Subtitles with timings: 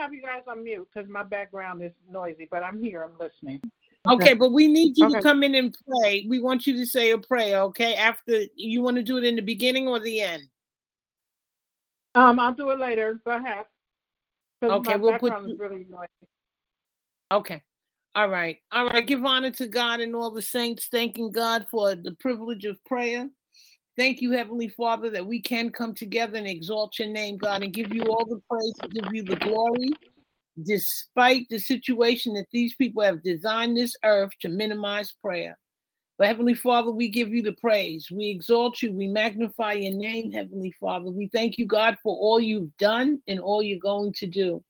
[0.00, 3.02] have you guys on mute because my background is noisy, but I'm here.
[3.02, 3.60] I'm listening.
[4.06, 5.16] Okay, okay but we need you okay.
[5.16, 6.26] to come in and pray.
[6.28, 7.94] We want you to say a prayer, okay?
[7.94, 10.44] After you want to do it in the beginning or the end?
[12.14, 13.20] Um, I'll do it later.
[13.24, 13.66] Go ahead.
[14.62, 15.56] Okay, we'll put you...
[15.58, 16.08] really noisy.
[17.32, 17.62] Okay.
[18.14, 18.58] All right.
[18.72, 19.06] All right.
[19.06, 23.28] Give honor to God and all the saints, thanking God for the privilege of prayer.
[23.96, 27.72] Thank you, Heavenly Father, that we can come together and exalt your name, God, and
[27.72, 29.92] give you all the praise, give you the glory,
[30.62, 35.58] despite the situation that these people have designed this earth to minimize prayer.
[36.18, 38.10] But Heavenly Father, we give you the praise.
[38.10, 38.92] We exalt you.
[38.92, 41.10] We magnify your name, Heavenly Father.
[41.10, 44.62] We thank you, God, for all you've done and all you're going to do.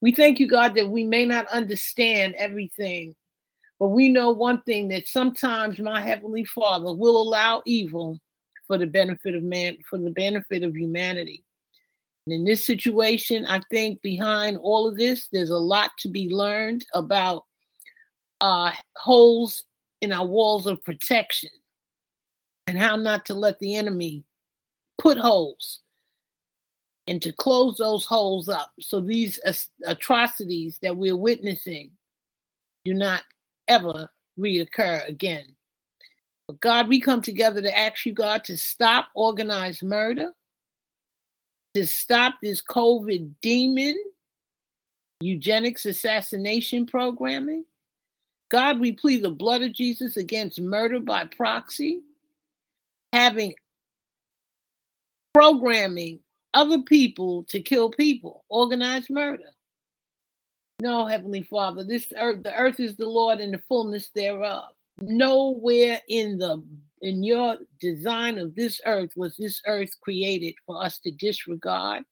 [0.00, 3.14] We thank you, God, that we may not understand everything,
[3.78, 8.18] but we know one thing that sometimes my Heavenly Father will allow evil
[8.70, 11.42] for the benefit of man, for the benefit of humanity.
[12.24, 16.28] And in this situation, I think behind all of this, there's a lot to be
[16.28, 17.46] learned about
[18.40, 19.64] uh, holes
[20.02, 21.50] in our walls of protection
[22.68, 24.22] and how not to let the enemy
[25.02, 25.80] put holes
[27.08, 29.40] and to close those holes up so these
[29.84, 31.90] atrocities that we're witnessing
[32.84, 33.22] do not
[33.66, 35.56] ever reoccur again.
[36.50, 40.32] But God, we come together to ask you, God, to stop organized murder,
[41.74, 43.94] to stop this COVID demon
[45.20, 47.64] eugenics assassination programming.
[48.50, 52.00] God, we plead the blood of Jesus against murder by proxy,
[53.12, 53.54] having
[55.32, 56.18] programming
[56.52, 59.52] other people to kill people, organized murder.
[60.80, 64.70] No, Heavenly Father, this earth, the earth is the Lord and the fullness thereof.
[65.00, 66.62] Nowhere in the
[67.02, 72.02] in your design of this earth was this earth created for us to disregard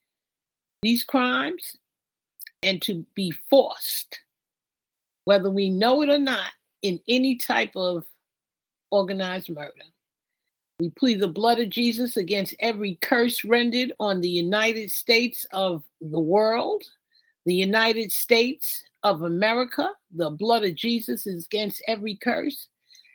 [0.81, 1.77] these crimes
[2.63, 4.19] and to be forced,
[5.25, 6.51] whether we know it or not,
[6.83, 8.05] in any type of
[8.91, 9.73] organized murder.
[10.81, 15.83] We plead the blood of Jesus against every curse rendered on the United States of
[16.01, 16.85] the world,
[17.47, 19.91] the United States of America.
[20.15, 22.69] The blood of Jesus is against every curse.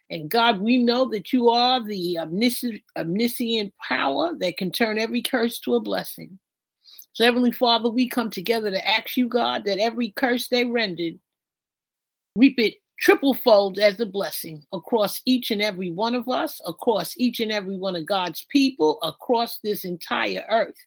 [0.10, 5.22] And God, we know that you are the omniscient, omniscient power that can turn every
[5.22, 6.38] curse to a blessing.
[7.14, 11.20] So, Heavenly Father, we come together to ask you, God, that every curse they rendered,
[12.36, 17.14] reap it triple fold as a blessing across each and every one of us, across
[17.18, 20.78] each and every one of God's people, across this entire earth.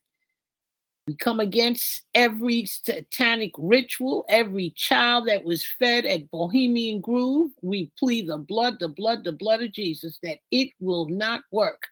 [1.06, 7.50] We come against every satanic ritual, every child that was fed at Bohemian Grove.
[7.62, 11.86] We plead the blood, the blood, the blood of Jesus that it will not work,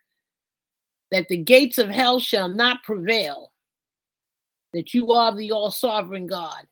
[1.12, 3.52] that the gates of hell shall not prevail,
[4.72, 6.66] that you are the all sovereign God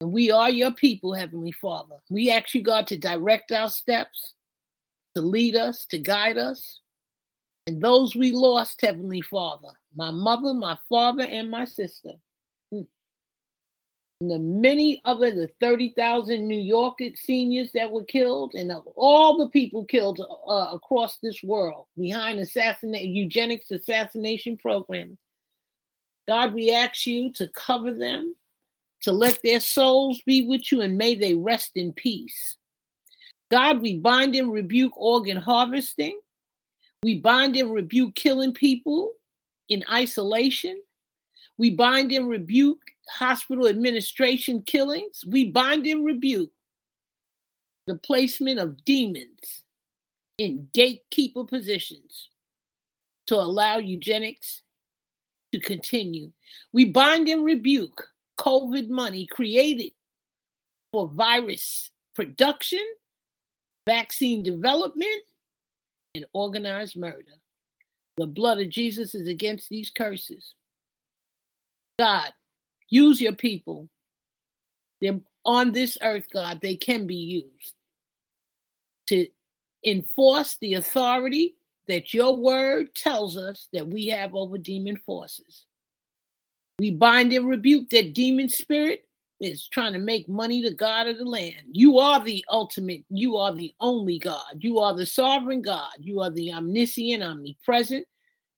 [0.00, 1.96] and we are your people, Heavenly Father.
[2.08, 4.34] We ask you, God, to direct our steps,
[5.16, 6.80] to lead us, to guide us.
[7.66, 12.12] And those we lost, Heavenly Father, my mother, my father, and my sister.
[12.70, 12.82] Hmm.
[14.20, 19.48] And the many other, the 30,000 New York seniors that were killed, and all the
[19.48, 25.18] people killed uh, across this world behind assassination, eugenics assassination program.
[26.28, 28.36] God, we ask you to cover them,
[29.02, 32.56] to let their souls be with you, and may they rest in peace.
[33.50, 36.20] God, we bind and rebuke organ harvesting.
[37.02, 39.14] We bind and rebuke killing people
[39.68, 40.80] in isolation.
[41.56, 45.24] We bind and rebuke hospital administration killings.
[45.26, 46.50] We bind and rebuke
[47.86, 49.62] the placement of demons
[50.38, 52.28] in gatekeeper positions
[53.26, 54.62] to allow eugenics
[55.52, 56.30] to continue.
[56.72, 58.08] We bind and rebuke
[58.38, 59.92] COVID money created
[60.92, 62.84] for virus production,
[63.86, 65.22] vaccine development,
[66.14, 67.34] and organized murder.
[68.18, 70.54] The blood of Jesus is against these curses.
[72.00, 72.32] God,
[72.88, 73.88] use your people.
[75.00, 77.74] They're on this earth, God, they can be used
[79.06, 79.28] to
[79.84, 81.54] enforce the authority
[81.86, 85.64] that your word tells us that we have over demon forces.
[86.80, 89.07] We bind and rebuke that demon spirit
[89.40, 91.62] is trying to make money the God of the land.
[91.70, 94.58] You are the ultimate, you are the only God.
[94.58, 95.92] You are the sovereign God.
[95.98, 98.06] You are the omniscient, omnipresent,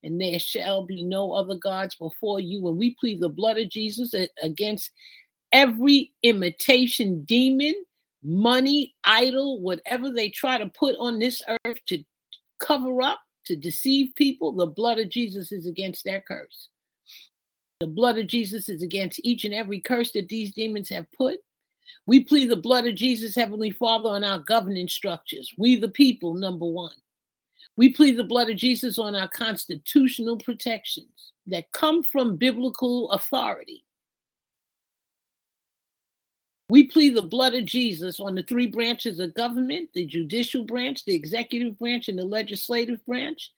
[0.02, 2.66] and there shall be no other gods before you.
[2.68, 4.90] And we plead the blood of Jesus against
[5.52, 7.74] every imitation demon,
[8.22, 12.02] money, idol, whatever they try to put on this earth to
[12.58, 14.52] cover up, to deceive people.
[14.52, 16.68] The blood of Jesus is against that curse.
[17.80, 21.38] The blood of Jesus is against each and every curse that these demons have put.
[22.06, 25.52] We plead the blood of Jesus, Heavenly Father, on our governing structures.
[25.56, 26.92] We, the people, number one.
[27.76, 33.84] We plead the blood of Jesus on our constitutional protections that come from biblical authority.
[36.68, 41.04] We plead the blood of Jesus on the three branches of government the judicial branch,
[41.06, 43.50] the executive branch, and the legislative branch,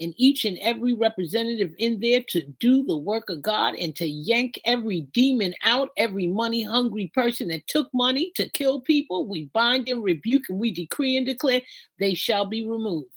[0.00, 4.06] and each and every representative in there to do the work of God and to
[4.06, 9.26] yank every demon out, every money hungry person that took money to kill people.
[9.26, 11.62] We bind and rebuke and we decree and declare
[11.98, 13.08] they shall be removed.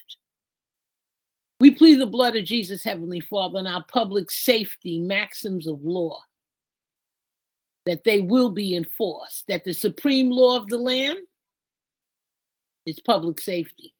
[1.59, 6.23] We plead the blood of Jesus, Heavenly Father, on our public safety maxims of law
[7.85, 11.19] that they will be enforced, that the supreme law of the land
[12.85, 13.93] is public safety.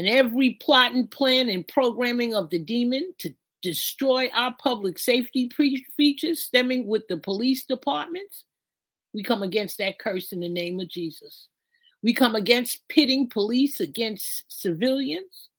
[0.00, 5.48] And every plot and plan and programming of the demon to destroy our public safety
[5.48, 8.44] pre- features stemming with the police departments,
[9.12, 11.48] we come against that curse in the name of Jesus.
[12.02, 15.50] We come against pitting police against civilians.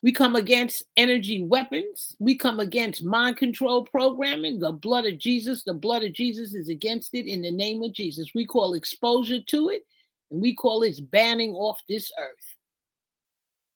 [0.00, 2.14] We come against energy weapons.
[2.20, 4.60] We come against mind control programming.
[4.60, 7.94] The blood of Jesus, the blood of Jesus is against it in the name of
[7.94, 8.30] Jesus.
[8.32, 9.84] We call exposure to it
[10.30, 12.47] and we call its banning off this earth.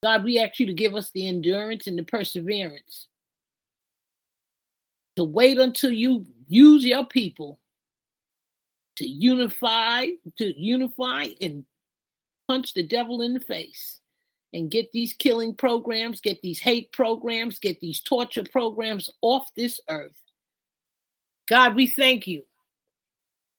[0.03, 3.07] God, we ask you to give us the endurance and the perseverance
[5.17, 7.61] to wait until you use your people
[8.97, 10.07] to unify,
[10.39, 11.65] to unify and
[12.49, 14.01] punch the devil in the face
[14.53, 19.81] and get these killing programs, get these hate programs, get these torture programs off this
[19.89, 20.13] earth.
[21.49, 22.43] God, we thank you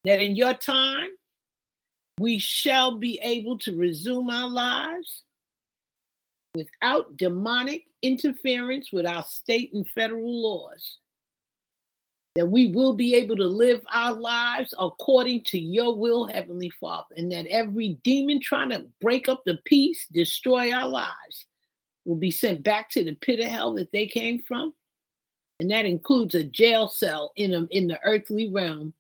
[0.04, 1.10] that in your time,
[2.20, 5.24] we shall be able to resume our lives
[6.56, 10.98] without demonic interference with our state and federal laws
[12.36, 17.14] that we will be able to live our lives according to your will, Heavenly Father,
[17.16, 21.46] and that every demon trying to break up the peace, destroy our lives,
[22.06, 24.74] will be sent back to the pit of hell that they came from.
[25.60, 28.94] And that includes a jail cell in, a, in the earthly realm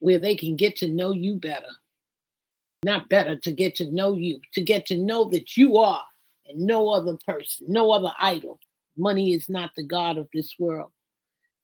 [0.00, 1.70] where they can get to know you better.
[2.84, 6.02] Not better, to get to know you, to get to know that you are
[6.52, 8.58] and no other person, no other idol.
[8.96, 10.90] Money is not the God of this world.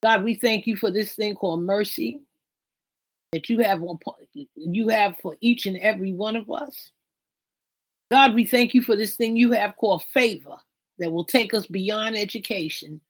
[0.02, 2.20] God, we thank you for this thing called mercy
[3.32, 3.98] that you have on,
[4.56, 6.90] you have for each and every one of us.
[8.10, 10.56] God, we thank you for this thing you have called favor
[10.98, 13.00] that will take us beyond education,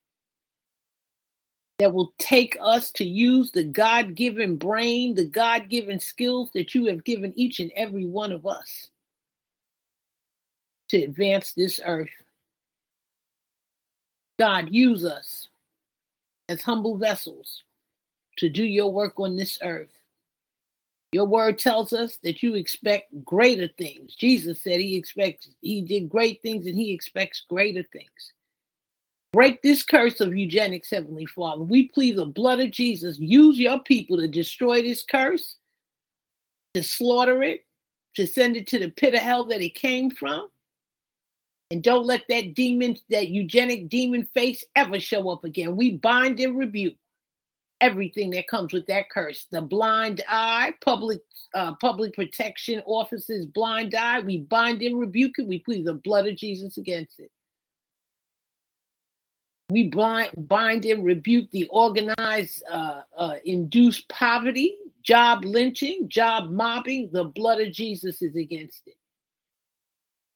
[1.79, 6.75] that will take us to use the God given brain, the God given skills that
[6.75, 8.91] you have given each and every one of us
[10.91, 12.09] to advance this earth.
[14.39, 15.49] God, use us
[16.49, 17.65] as humble vessels
[18.39, 19.91] to do your work on this earth.
[21.13, 24.15] Your word tells us that you expect greater things.
[24.15, 28.33] Jesus said he expects, he did great things and he expects greater things.
[29.33, 31.63] Break this curse of eugenics, Heavenly Father.
[31.63, 33.19] We plead the blood of Jesus.
[33.19, 35.57] Use your people to destroy this curse,
[36.75, 37.65] to slaughter it,
[38.15, 40.49] to send it to the pit of hell that it came from.
[41.71, 45.77] And don't let that demon, that eugenic demon face ever show up again.
[45.77, 46.95] We bind and rebuke
[47.81, 49.47] everything that comes with that curse.
[49.51, 51.21] The blind eye, public
[51.55, 54.21] uh, public protection officers, blind eye.
[54.21, 55.47] We bind and rebuke it.
[55.47, 57.31] We plead the blood of Jesus against it.
[59.71, 67.11] We blind, bind and rebuke the organized, uh, uh, induced poverty, job lynching, job mobbing.
[67.13, 68.97] The blood of Jesus is against it.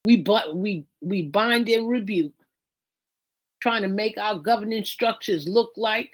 [0.05, 2.35] We but we we bind and rebuke,
[3.61, 6.11] trying to make our governing structures look like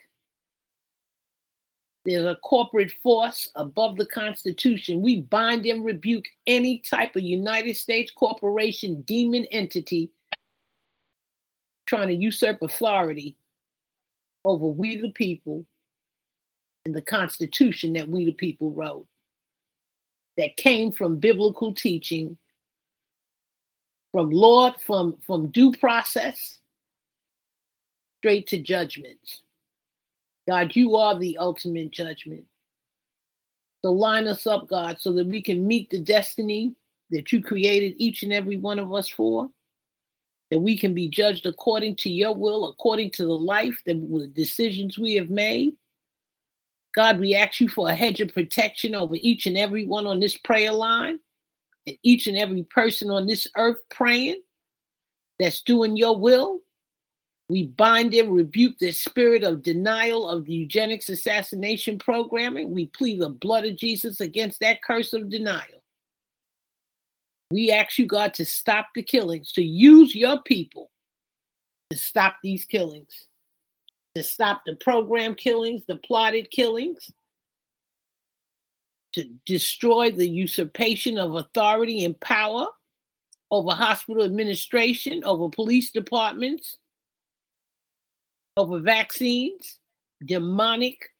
[2.08, 5.02] there's a corporate force above the Constitution.
[5.02, 10.10] We bind and rebuke any type of United States corporation demon entity
[11.86, 13.36] trying to usurp authority
[14.44, 15.66] over we the people
[16.86, 19.06] and the Constitution that we the people wrote
[20.38, 22.38] that came from biblical teaching
[24.12, 26.58] from Lord, from, from due process
[28.18, 29.18] straight to judgment.
[30.48, 32.44] God, you are the ultimate judgment.
[33.84, 36.74] So line us up, God, so that we can meet the destiny
[37.10, 39.48] that you created each and every one of us for.
[40.50, 44.26] That we can be judged according to your will, according to the life, that the
[44.28, 45.74] decisions we have made.
[46.94, 50.18] God, we ask you for a hedge of protection over each and every one on
[50.18, 51.20] this prayer line
[51.86, 54.40] and each and every person on this earth praying
[55.38, 56.60] that's doing your will,
[57.48, 62.72] We bind and rebuke the spirit of denial of the eugenics assassination programming.
[62.72, 65.82] We plead the blood of Jesus against that curse of denial.
[67.50, 70.90] We ask you, God, to stop the killings, to use your people
[71.90, 73.26] to stop these killings,
[74.14, 77.10] to stop the program killings, the plotted killings,
[79.14, 82.66] to destroy the usurpation of authority and power
[83.50, 86.76] over hospital administration, over police departments,
[88.56, 89.78] over vaccines,
[90.24, 91.10] demonic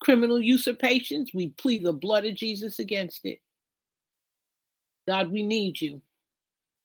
[0.00, 1.30] criminal usurpations.
[1.32, 3.40] We plead the blood of Jesus against it.
[5.06, 6.02] God, we need you.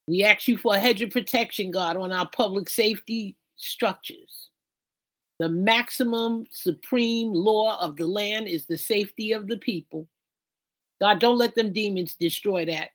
[0.07, 4.49] We ask you for a hedge of protection, God, on our public safety structures.
[5.39, 10.07] The maximum supreme law of the land is the safety of the people.
[11.03, 12.91] God, don't let them demons destroy that.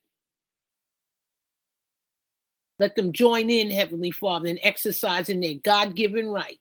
[2.78, 6.58] Let them join in, Heavenly Father, in exercising their God given right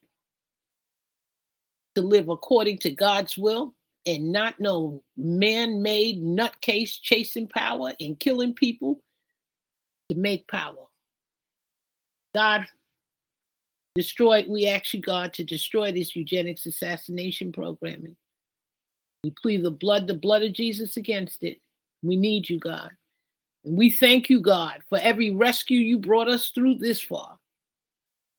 [1.95, 3.73] to live according to God's will
[4.05, 8.99] and not no man made nutcase chasing power and killing people
[10.09, 10.87] to make power.
[12.35, 12.65] God,
[13.95, 18.17] destroy, we ask you, God, to destroy this eugenics assassination programming.
[19.27, 21.59] We plead the blood, the blood of Jesus against it.
[22.01, 22.91] We need you, God.
[23.65, 27.37] And we thank you, God, for every rescue you brought us through this far.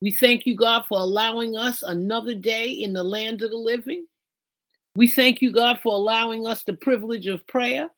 [0.00, 4.06] We thank you, God, for allowing us another day in the land of the living.
[4.96, 7.90] We thank you, God, for allowing us the privilege of prayer.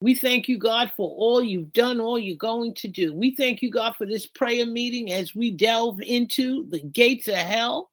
[0.00, 3.12] We thank you, God, for all you've done, all you're going to do.
[3.12, 7.34] We thank you, God, for this prayer meeting as we delve into the gates of
[7.34, 7.90] hell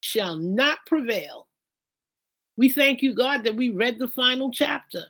[0.00, 1.45] shall not prevail.
[2.56, 5.04] We thank you, God, that we read the final chapter.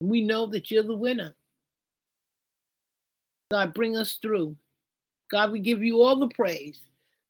[0.00, 1.34] We know that you're the winner.
[3.50, 4.56] God, bring us through.
[5.30, 6.80] God, we give you all the praise.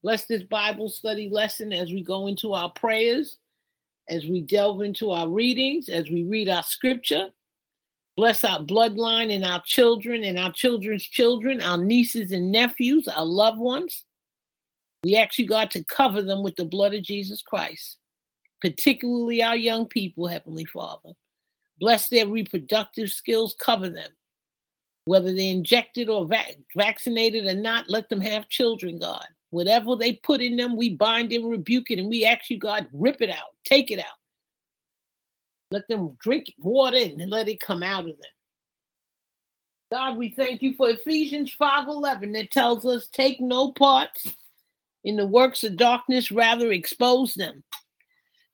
[0.02, 3.38] Bless this Bible study lesson as we go into our prayers,
[4.08, 7.28] as we delve into our readings, as we read our scripture.
[8.16, 13.24] Bless our bloodline and our children and our children's children, our nieces and nephews, our
[13.24, 14.04] loved ones.
[15.04, 17.96] We ask you, God, to cover them with the blood of Jesus Christ,
[18.60, 21.10] particularly our young people, Heavenly Father.
[21.80, 24.10] Bless their reproductive skills, cover them
[25.08, 29.24] whether they're injected or vac- vaccinated or not, let them have children, God.
[29.48, 32.86] Whatever they put in them, we bind and rebuke it, and we ask you, God,
[32.92, 34.04] rip it out, take it out.
[35.70, 38.32] Let them drink water and let it come out of them.
[39.90, 44.10] God, we thank you for Ephesians 5:11 that tells us, take no part
[45.04, 47.64] in the works of darkness, rather expose them.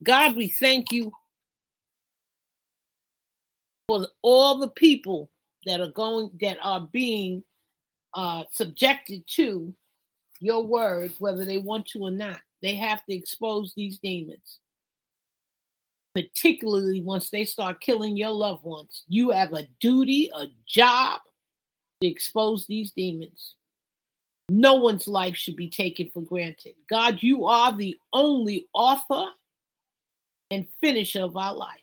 [0.05, 1.13] God, we thank you
[3.89, 5.31] for all the people
[5.67, 7.43] that are going that are being
[8.13, 9.75] uh, subjected to
[10.41, 12.41] your word, whether they want to or not.
[12.63, 14.59] They have to expose these demons.
[16.15, 21.21] Particularly once they start killing your loved ones, you have a duty, a job
[22.01, 23.57] to expose these demons.
[24.49, 26.75] No one's life should be taken for granted.
[26.89, 29.27] God, you are the only author
[30.51, 31.79] and finisher of our life.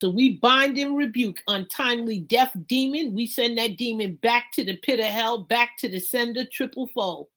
[0.00, 3.14] So we bind and rebuke untimely death demon.
[3.14, 6.88] We send that demon back to the pit of hell, back to the sender, triple
[6.88, 7.28] fold.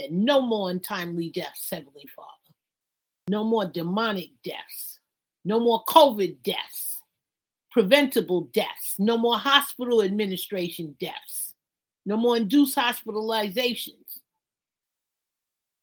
[0.00, 2.30] And no more untimely deaths, Heavenly Father.
[3.28, 5.00] No more demonic deaths.
[5.44, 7.02] No more COVID deaths.
[7.72, 8.94] Preventable deaths.
[8.98, 11.54] No more hospital administration deaths.
[12.06, 14.07] No more induced hospitalizations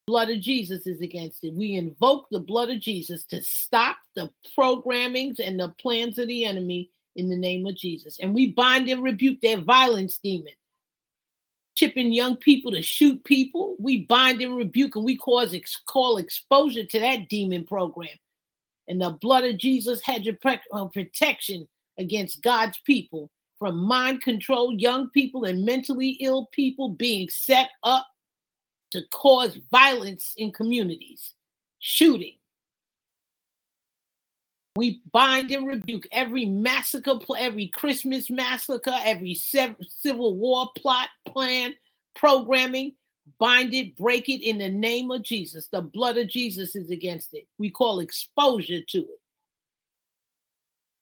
[0.07, 1.53] blood of Jesus is against it.
[1.53, 6.45] We invoke the blood of Jesus to stop the programmings and the plans of the
[6.45, 8.19] enemy in the name of Jesus.
[8.19, 10.53] And we bind and rebuke their violence demon.
[11.73, 16.17] Chipping young people to shoot people, we bind and rebuke and we cause ex- call
[16.17, 18.07] exposure to that demon program.
[18.87, 24.21] And the blood of Jesus had your pre- uh, protection against God's people from mind
[24.21, 28.05] controlled young people and mentally ill people being set up
[28.95, 31.33] to cause violence in communities,
[31.79, 32.35] shooting.
[34.77, 41.75] We bind and rebuke every massacre, every Christmas massacre, every civil war plot, plan,
[42.15, 42.93] programming.
[43.39, 45.67] Bind it, break it in the name of Jesus.
[45.67, 47.47] The blood of Jesus is against it.
[47.57, 49.19] We call exposure to it.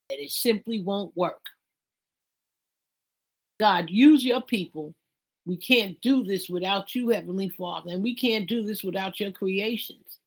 [0.10, 1.42] And it simply won't work.
[3.60, 4.96] God, use your people
[5.46, 9.32] we can't do this without you, Heavenly Father, and we can't do this without your
[9.32, 10.20] creations.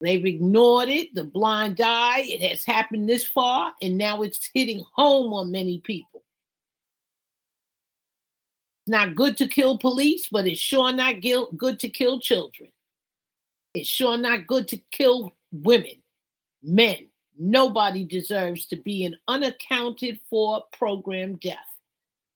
[0.00, 2.24] They've ignored it, the blind eye.
[2.26, 6.22] It has happened this far, and now it's hitting home on many people.
[8.82, 11.22] It's not good to kill police, but it's sure not
[11.56, 12.70] good to kill children.
[13.72, 16.02] It's sure not good to kill women,
[16.62, 17.06] men.
[17.38, 21.56] Nobody deserves to be an unaccounted for program death.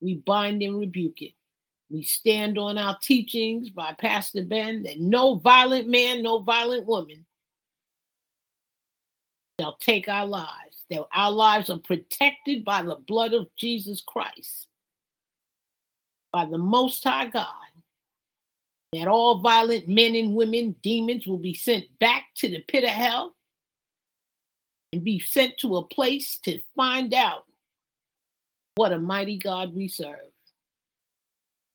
[0.01, 1.33] We bind and rebuke it.
[1.91, 7.25] We stand on our teachings by Pastor Ben that no violent man, no violent woman
[9.59, 10.85] shall take our lives.
[10.91, 14.67] That our lives are protected by the blood of Jesus Christ,
[16.33, 17.47] by the Most High God.
[18.93, 22.91] That all violent men and women, demons, will be sent back to the pit of
[22.91, 23.35] hell
[24.93, 27.45] and be sent to a place to find out
[28.77, 30.17] what a mighty God we serve.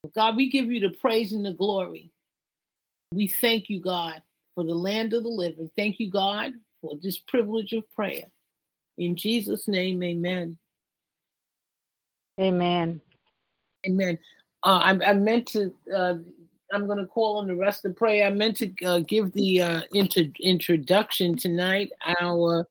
[0.10, 2.12] God, we give you the praise and the glory.
[3.14, 4.22] We thank you, God,
[4.56, 5.70] for the land of the living.
[5.78, 8.26] Thank you, God, for this privilege of prayer.
[8.98, 10.58] In Jesus' name, amen.
[12.40, 13.02] Amen.
[13.88, 14.18] Amen.
[14.64, 16.16] Uh, I, I, meant to, uh,
[16.72, 18.26] I'm going to call on the rest of prayer.
[18.26, 21.92] I meant to uh, give the uh, inter- introduction tonight.
[22.20, 22.68] Our,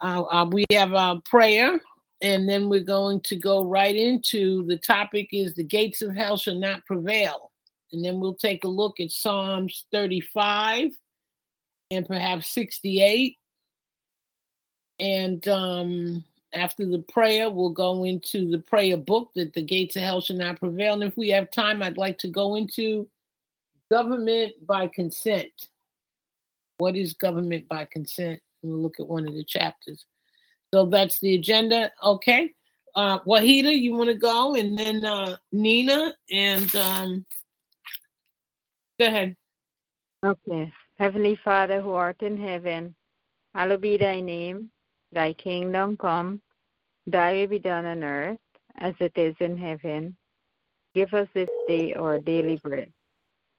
[0.00, 1.80] our, our, we have our prayer
[2.22, 6.36] and then we're going to go right into the topic is the gates of hell
[6.36, 7.50] shall not prevail.
[7.92, 10.90] And then we'll take a look at psalms 35
[11.90, 13.36] and perhaps 68
[14.98, 20.02] and um after the prayer we'll go into the prayer book that the gates of
[20.02, 20.94] hell shall not prevail.
[20.94, 23.06] And if we have time i'd like to go into
[23.90, 25.68] government by consent.
[26.78, 28.40] What is government by consent?
[28.62, 30.06] We'll look at one of the chapters
[30.74, 31.92] so that's the agenda.
[32.02, 32.52] Okay.
[32.96, 34.56] Uh, Wahida, you want to go?
[34.56, 37.24] And then uh, Nina and um,
[38.98, 39.36] go ahead.
[40.26, 40.72] Okay.
[40.98, 42.92] Heavenly Father who art in heaven,
[43.54, 44.70] hallowed be thy name.
[45.12, 46.42] Thy kingdom come,
[47.06, 48.40] thy will be done on earth
[48.78, 50.16] as it is in heaven.
[50.92, 52.92] Give us this day our daily bread,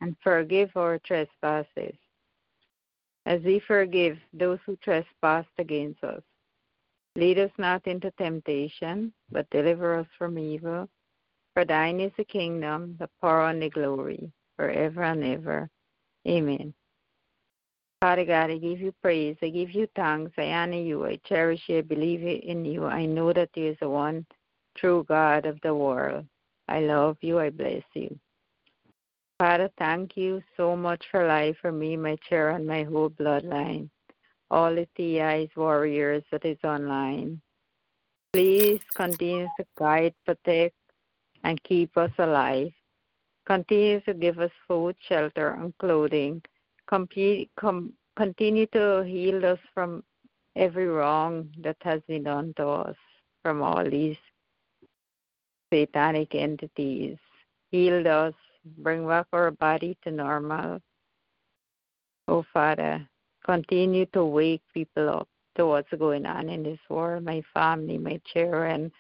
[0.01, 1.95] and forgive our trespasses,
[3.25, 6.24] as we forgive those who trespass against us
[7.17, 10.89] Lead us not into temptation, but deliver us from evil.
[11.53, 15.70] For thine is the kingdom, the power, and the glory, forever and ever.
[16.27, 16.74] Amen.
[18.01, 19.37] Father God, I give you praise.
[19.42, 20.33] I give you thanks.
[20.37, 21.05] I honor you.
[21.05, 21.77] I cherish you.
[21.77, 22.85] I believe in you.
[22.85, 24.25] I know that you there is a one
[24.77, 26.25] true God of the world.
[26.68, 27.39] I love you.
[27.39, 28.20] I bless you.
[29.39, 33.89] Father, thank you so much for life for me, my chair, and my whole bloodline
[34.51, 37.42] all the TI's warriors that is online.
[38.34, 40.75] Please continue to guide, protect,
[41.44, 42.72] and keep us alive.
[43.46, 46.42] Continue to give us food, shelter, and clothing.
[46.88, 47.08] Com,
[48.16, 50.03] continue to heal us from
[50.55, 52.96] every wrong that has been done to us
[53.44, 54.18] from all these
[55.72, 57.18] satanic entities.
[57.72, 58.34] Heal us,
[58.77, 60.79] bring back our body to normal.
[62.27, 63.08] Oh, Father,
[63.46, 68.20] continue to wake people up to what's going on in this world, my family, my
[68.34, 68.92] children,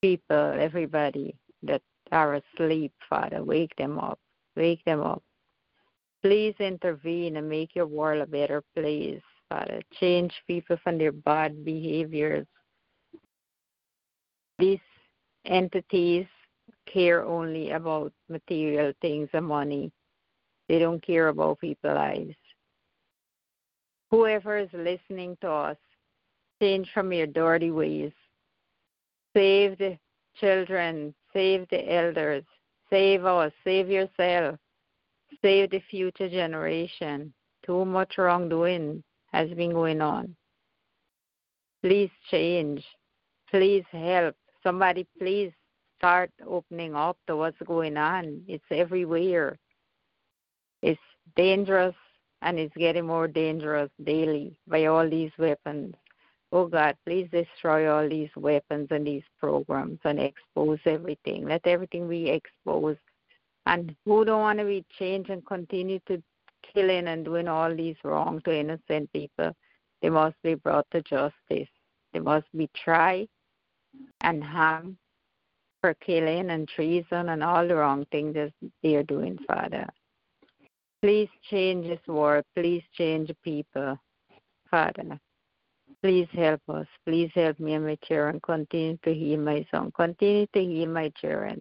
[0.00, 3.44] people, everybody that are asleep, Father.
[3.44, 4.18] Wake them up.
[4.56, 5.22] Wake them up.
[6.22, 9.82] Please intervene and make your world a better place, Father.
[10.00, 12.46] Change people from their bad behaviors.
[14.58, 14.80] These
[15.44, 16.26] entities
[16.92, 19.92] care only about material things and money.
[20.68, 22.34] They don't care about people's lives
[24.10, 25.76] whoever is listening to us,
[26.60, 28.12] change from your dirty ways.
[29.34, 29.98] Save the
[30.40, 32.44] children, save the elders,
[32.90, 34.58] save us, save yourself,
[35.42, 37.32] save the future generation.
[37.64, 40.34] Too much wrongdoing has been going on.
[41.82, 42.84] Please change.
[43.50, 44.34] Please help.
[44.62, 45.52] Somebody, please
[45.98, 48.42] start opening up to what's going on.
[48.48, 49.58] It's everywhere.
[50.82, 51.00] It's
[51.36, 51.94] dangerous
[52.42, 55.94] and it's getting more dangerous daily by all these weapons.
[56.50, 61.46] Oh God, please destroy all these weapons and these programs and expose everything.
[61.46, 63.00] Let everything be exposed.
[63.66, 66.22] And who don't want to be changed and continue to
[66.72, 69.54] killing and doing all these wrong to innocent people,
[70.00, 71.68] they must be brought to justice.
[72.12, 73.28] They must be tried
[74.22, 74.96] and hung
[75.80, 79.86] for killing and treason and all the wrong things that they are doing, Father.
[81.02, 82.44] Please change this world.
[82.56, 83.98] Please change people,
[84.70, 85.18] Father.
[86.02, 86.86] Please help us.
[87.06, 88.40] Please help me and my children.
[88.40, 89.92] Continue to heal my son.
[89.92, 91.60] Continue to heal my children.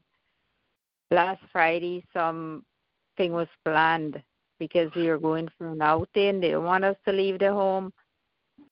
[1.11, 2.63] Last Friday, something
[3.17, 4.21] was planned
[4.59, 6.39] because we were going for an outing.
[6.39, 7.93] They want us to leave the home.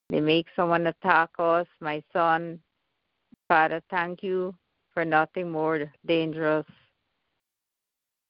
[0.10, 1.68] They make someone attack us.
[1.80, 2.60] My son,
[3.48, 4.54] Father, thank you
[4.94, 6.66] for nothing more dangerous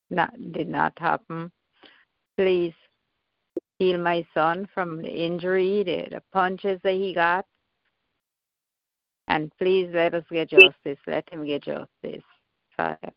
[0.10, 1.52] not did not happen.
[2.38, 2.74] Please
[3.80, 7.45] heal my son from the injury, the, the punches that he got.
[9.28, 11.00] And please let us get justice.
[11.08, 12.24] Let him get justice,
[12.78, 13.12] Father.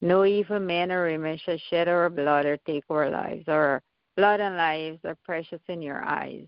[0.00, 3.44] No evil man or woman shall shed our blood or take our lives.
[3.48, 3.82] Our
[4.16, 6.46] blood and lives are precious in your eyes.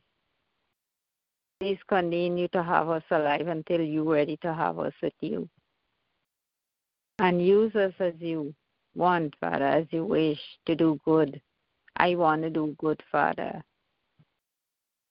[1.58, 5.48] Please continue to have us alive until you're ready to have us with you.
[7.18, 8.54] And use us as you
[8.94, 11.40] want, Father, as you wish to do good.
[11.98, 13.62] I want to do good, Father.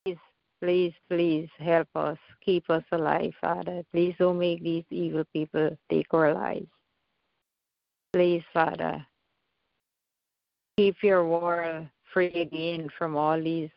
[0.05, 0.17] Please,
[0.61, 2.17] please, please help us.
[2.45, 3.83] Keep us alive, Father.
[3.91, 6.67] Please don't make these evil people take our lives.
[8.13, 9.05] Please, Father,
[10.77, 13.69] keep your world free again from all these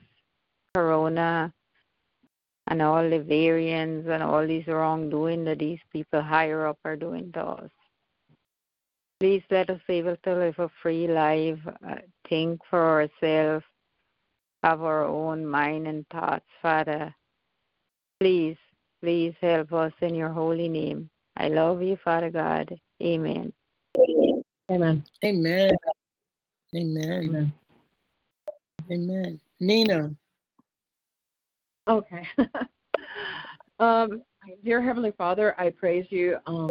[0.72, 1.52] corona
[2.68, 7.32] and all the variants and all these wrongdoing that these people higher up are doing
[7.32, 7.70] to us.
[9.18, 11.96] Please let us be able to live a free life, uh,
[12.30, 12.80] think for
[13.22, 13.64] ourselves,
[14.62, 17.14] have our own mind and thoughts, Father.
[18.20, 18.56] Please,
[19.02, 21.10] please help us in your holy name.
[21.36, 22.74] I love you, Father God.
[23.02, 23.52] Amen.
[24.70, 25.04] Amen.
[25.24, 25.76] Amen.
[26.74, 27.52] Amen.
[28.90, 29.40] Amen.
[29.60, 30.10] Nina.
[31.88, 32.26] Okay.
[33.80, 34.22] um,
[34.64, 36.70] dear Heavenly Father, I praise you um,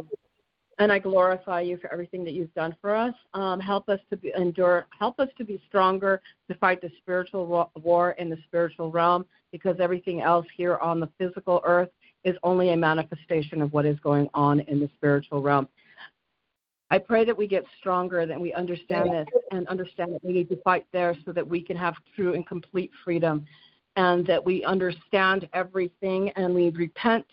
[0.80, 3.14] and I glorify you for everything that you've done for us.
[3.34, 4.88] Um, help us to be, endure.
[4.98, 9.76] Help us to be stronger to fight the spiritual war in the spiritual realm, because
[9.80, 11.90] everything else here on the physical earth
[12.24, 15.68] is only a manifestation of what is going on in the spiritual realm.
[16.92, 20.50] I pray that we get stronger, that we understand this and understand that we need
[20.50, 23.46] to fight there so that we can have true and complete freedom
[23.96, 27.26] and that we understand everything and we repent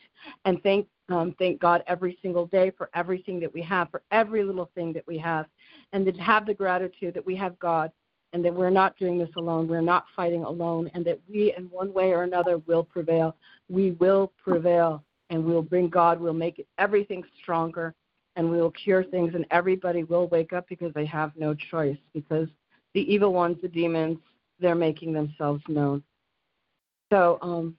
[0.44, 4.42] and thank um, thank God every single day for everything that we have, for every
[4.42, 5.46] little thing that we have,
[5.92, 7.92] and to have the gratitude that we have God
[8.32, 9.68] and that we're not doing this alone.
[9.68, 13.36] We're not fighting alone, and that we, in one way or another, will prevail.
[13.68, 16.20] We will prevail, and we'll bring God.
[16.20, 17.94] We'll make everything stronger,
[18.34, 21.96] and we will cure things, and everybody will wake up because they have no choice.
[22.12, 22.48] Because
[22.94, 24.18] the evil ones, the demons,
[24.58, 26.02] they're making themselves known.
[27.12, 27.76] So um,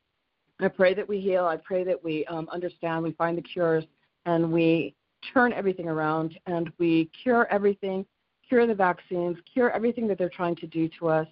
[0.60, 1.46] I pray that we heal.
[1.46, 3.86] I pray that we um, understand, we find the cures,
[4.26, 4.96] and we
[5.34, 8.06] turn everything around and we cure everything,
[8.48, 11.28] cure the vaccines, cure everything that they're trying to do to us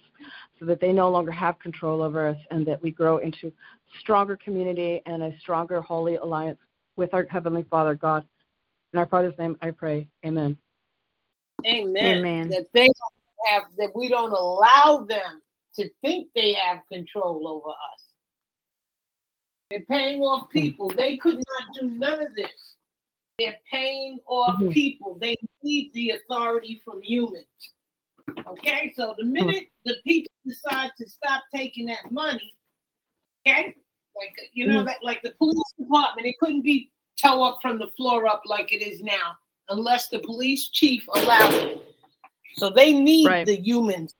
[0.58, 3.52] so that they no longer have control over us and that we grow into
[4.00, 6.58] stronger community and a stronger holy alliance
[6.96, 8.24] with our Heavenly Father, God.
[8.92, 10.08] In our Father's name, I pray.
[10.24, 10.56] Amen.
[11.66, 12.18] Amen.
[12.18, 12.48] Amen.
[12.48, 12.88] That they
[13.50, 15.42] have that we don't allow them
[15.76, 18.05] to think they have control over us.
[19.70, 20.90] They're paying off people.
[20.90, 22.74] They could not do none of this.
[23.38, 24.72] They're paying off Mhm.
[24.72, 25.16] people.
[25.20, 27.46] They need the authority from humans.
[28.46, 32.54] Okay, so the minute the people decide to stop taking that money,
[33.46, 33.74] okay,
[34.16, 37.88] like you know, like, like the police department, it couldn't be toe up from the
[37.96, 39.36] floor up like it is now,
[39.68, 41.94] unless the police chief allows it.
[42.54, 43.46] So they need Right.
[43.46, 44.14] the humans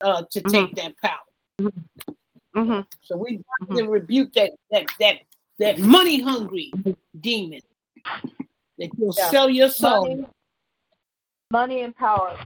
[0.00, 0.50] uh, to Mhm.
[0.50, 1.72] take that power.
[2.54, 2.80] Mm-hmm.
[3.02, 3.40] So we
[3.74, 5.16] to rebuke that that that
[5.58, 6.72] that money hungry
[7.20, 7.60] demon
[8.78, 9.30] that will Yeah.
[9.30, 10.08] sell your soul.
[10.08, 10.26] Money,
[11.50, 12.38] money and power.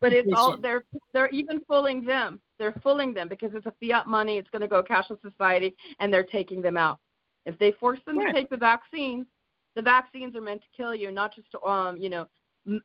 [0.00, 2.40] But it's all they're they're even fooling them.
[2.58, 4.36] They're fooling them because it's a fiat money.
[4.38, 6.98] It's going to go cashless society, and they're taking them out.
[7.46, 8.28] If they force them Right.
[8.28, 9.26] to take the vaccines,
[9.74, 12.26] the vaccines are meant to kill you, not just to um you know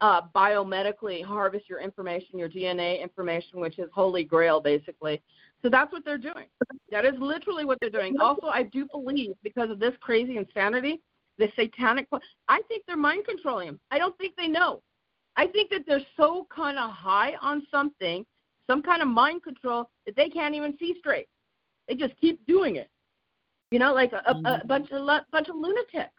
[0.01, 5.21] uh, biomedically harvest your information, your DNA information, which is holy grail basically.
[5.61, 6.45] So that's what they're doing.
[6.91, 8.15] That is literally what they're doing.
[8.19, 11.01] Also, I do believe because of this crazy insanity,
[11.37, 12.07] the satanic.
[12.47, 13.79] I think they're mind controlling them.
[13.91, 14.81] I don't think they know.
[15.35, 18.25] I think that they're so kind of high on something,
[18.67, 21.27] some kind of mind control that they can't even see straight.
[21.87, 22.89] They just keep doing it.
[23.71, 26.11] You know, like a, a, a bunch of bunch of lunatics.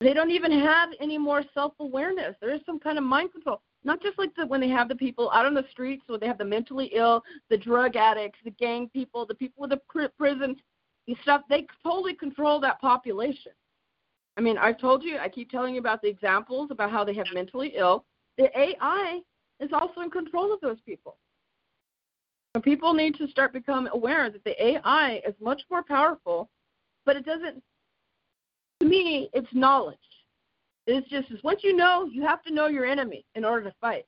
[0.00, 2.36] They don't even have any more self awareness.
[2.40, 3.62] There is some kind of mind control.
[3.84, 6.26] Not just like the, when they have the people out on the streets, when they
[6.26, 10.12] have the mentally ill, the drug addicts, the gang people, the people with the pr-
[10.18, 10.56] prison
[11.22, 11.42] stuff.
[11.48, 13.52] They totally control that population.
[14.36, 17.14] I mean, I've told you, I keep telling you about the examples about how they
[17.14, 18.04] have mentally ill.
[18.36, 19.20] The AI
[19.60, 21.16] is also in control of those people.
[22.54, 26.50] And people need to start become aware that the AI is much more powerful,
[27.04, 27.62] but it doesn't.
[28.80, 29.98] To me, it's knowledge.
[30.86, 34.06] It's just once you know, you have to know your enemy in order to fight.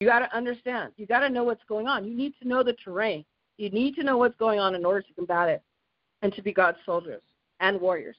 [0.00, 0.92] You got to understand.
[0.96, 2.06] You got to know what's going on.
[2.06, 3.24] You need to know the terrain.
[3.56, 5.62] You need to know what's going on in order to combat it,
[6.22, 7.22] and to be God's soldiers
[7.60, 8.16] and warriors.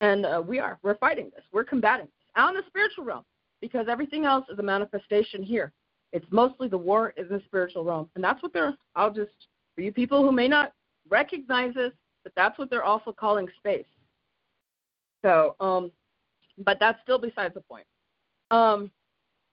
[0.00, 0.78] And uh, we are.
[0.82, 1.44] We're fighting this.
[1.52, 3.24] We're combating this out in the spiritual realm.
[3.60, 5.72] because everything else is a manifestation here.
[6.12, 8.74] It's mostly the war is the spiritual realm, and that's what they're.
[8.94, 9.30] I'll just
[9.74, 10.72] for you people who may not
[11.08, 13.86] recognize this, but that's what they're also calling space.
[15.26, 15.90] So, um,
[16.58, 17.84] but that's still besides the point.
[18.52, 18.92] Um,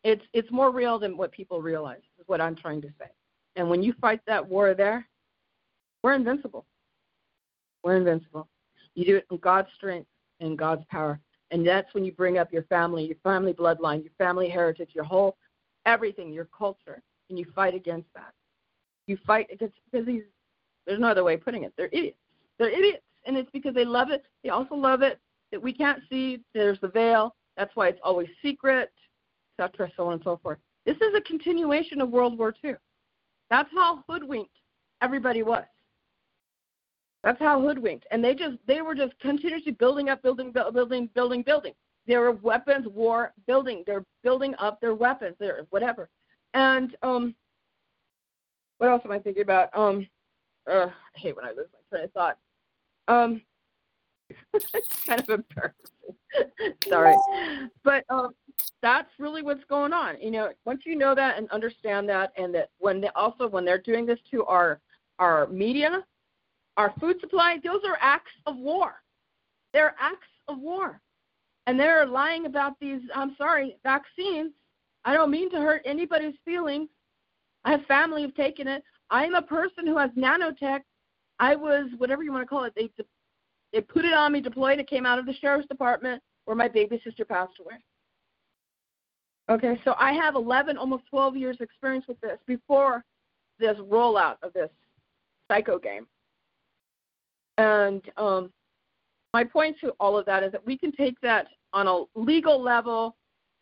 [0.03, 2.01] it's it's more real than what people realize.
[2.19, 3.09] Is what I'm trying to say.
[3.55, 5.07] And when you fight that war there,
[6.03, 6.65] we're invincible.
[7.83, 8.47] We're invincible.
[8.93, 10.07] You do it in God's strength
[10.39, 11.19] and God's power.
[11.49, 15.03] And that's when you bring up your family, your family bloodline, your family heritage, your
[15.03, 15.37] whole
[15.87, 18.33] everything, your culture, and you fight against that.
[19.07, 20.23] You fight against because these
[20.85, 21.73] there's no other way of putting it.
[21.77, 22.17] They're idiots.
[22.59, 23.03] They're idiots.
[23.25, 24.23] And it's because they love it.
[24.43, 25.19] They also love it
[25.53, 26.39] that we can't see.
[26.55, 27.35] There's the veil.
[27.55, 28.91] That's why it's always secret,
[29.59, 30.57] etc., so on and so forth.
[30.83, 32.73] This is a continuation of World War II.
[33.51, 34.55] That's how hoodwinked
[35.01, 35.63] everybody was.
[37.23, 41.43] That's how hoodwinked, and they just they were just continuously building up, building, building, building,
[41.43, 41.73] building.
[42.07, 43.83] There were weapons war building.
[43.85, 46.09] They're building up their weapons, their whatever.
[46.53, 47.35] And um,
[48.79, 49.69] what else am I thinking about?
[49.77, 50.05] Um,
[50.69, 52.37] uh, I hate when I lose my train of thought.
[53.07, 53.41] Um,
[54.53, 56.75] it's kind of embarrassing.
[56.89, 57.15] Sorry,
[57.83, 58.33] but um,
[58.81, 60.19] that's really what's going on.
[60.19, 63.65] You know, once you know that and understand that, and that when they also when
[63.65, 64.79] they're doing this to our
[65.19, 66.03] our media,
[66.77, 68.95] our food supply, those are acts of war.
[69.73, 71.01] They're acts of war.
[71.65, 74.51] And they're lying about these, I'm sorry, vaccines.
[75.05, 76.89] I don't mean to hurt anybody's feelings.
[77.63, 78.83] I have family who've taken it.
[79.09, 80.81] I'm a person who has nanotech.
[81.39, 82.89] I was, whatever you want to call it, they,
[83.73, 84.79] they put it on me, deployed.
[84.79, 87.75] It came out of the sheriff's department where my baby sister passed away.
[89.49, 93.03] Okay, so I have 11, almost 12 years experience with this before
[93.59, 94.69] this rollout of this
[95.51, 96.07] psycho game.
[97.57, 98.51] And um,
[99.33, 102.61] my point to all of that is that we can take that on a legal
[102.61, 103.15] level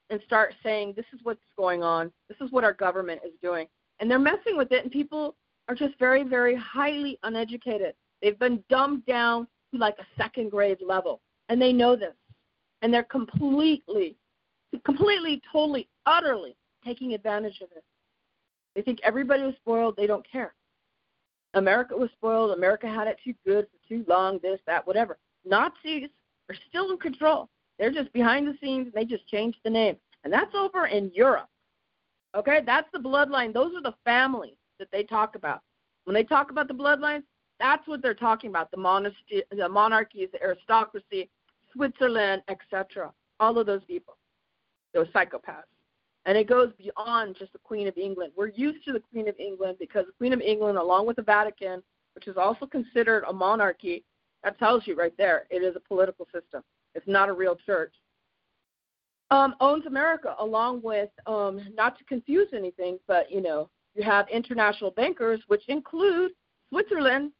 [0.10, 3.66] and start saying this is what's going on, this is what our government is doing.
[4.00, 5.36] And they're messing with it, and people
[5.68, 7.94] are just very, very highly uneducated.
[8.22, 12.16] They've been dumbed down to like a second grade level, and they know this.
[12.82, 14.16] And they're completely,
[14.86, 17.84] completely, totally, utterly taking advantage of it.
[18.76, 20.54] They think everybody was spoiled, they don't care.
[21.54, 22.52] America was spoiled.
[22.52, 25.18] America had it too good for too long, this, that, whatever.
[25.46, 26.10] Nazis
[26.50, 27.50] are still in control.
[27.78, 28.86] They're just behind the scenes.
[28.86, 29.98] And they just changed the name.
[30.24, 31.50] And that's over in Europe.
[32.36, 32.62] Okay?
[32.66, 33.54] That's the bloodline.
[33.54, 35.62] Those are the families that they talk about.
[36.06, 37.24] When they talk about the bloodlines,
[37.62, 41.30] that's what they're talking about the, monarchy, the monarchies, the aristocracy,
[41.74, 43.12] Switzerland, etc.
[43.40, 44.18] All of those people,
[44.94, 45.64] those psychopaths.
[46.26, 48.34] And it goes beyond just the Queen of England.
[48.36, 51.24] We're used to the Queen of England because the Queen of England, along with the
[51.24, 51.82] Vatican,
[52.14, 54.04] which is also considered a monarchy,
[54.44, 56.64] that tells you right there it is a political system.
[56.94, 57.94] It's not a real church.
[59.32, 64.28] Um, owns America, along with, um, not to confuse anything, but you know, you have
[64.30, 66.32] international bankers, which include
[66.70, 67.32] Switzerland,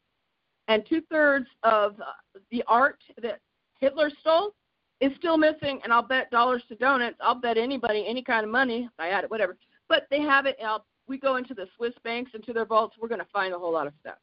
[0.68, 3.40] and two thirds of uh, the art that
[3.80, 4.54] Hitler stole
[5.00, 7.16] is still missing, and I'll bet dollars to donuts.
[7.20, 8.88] I'll bet anybody any kind of money.
[8.98, 9.56] I had it, whatever.
[9.88, 10.56] But they have it.
[10.64, 12.96] I'll, we go into the Swiss banks, into their vaults.
[13.00, 14.18] We're going to find a whole lot of stuff.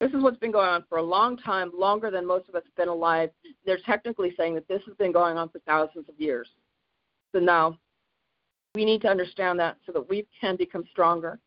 [0.00, 2.62] This is what's been going on for a long time, longer than most of us
[2.64, 3.30] have been alive.
[3.66, 6.48] They're technically saying that this has been going on for thousands of years.
[7.32, 7.78] So now
[8.74, 11.38] we need to understand that so that we can become stronger,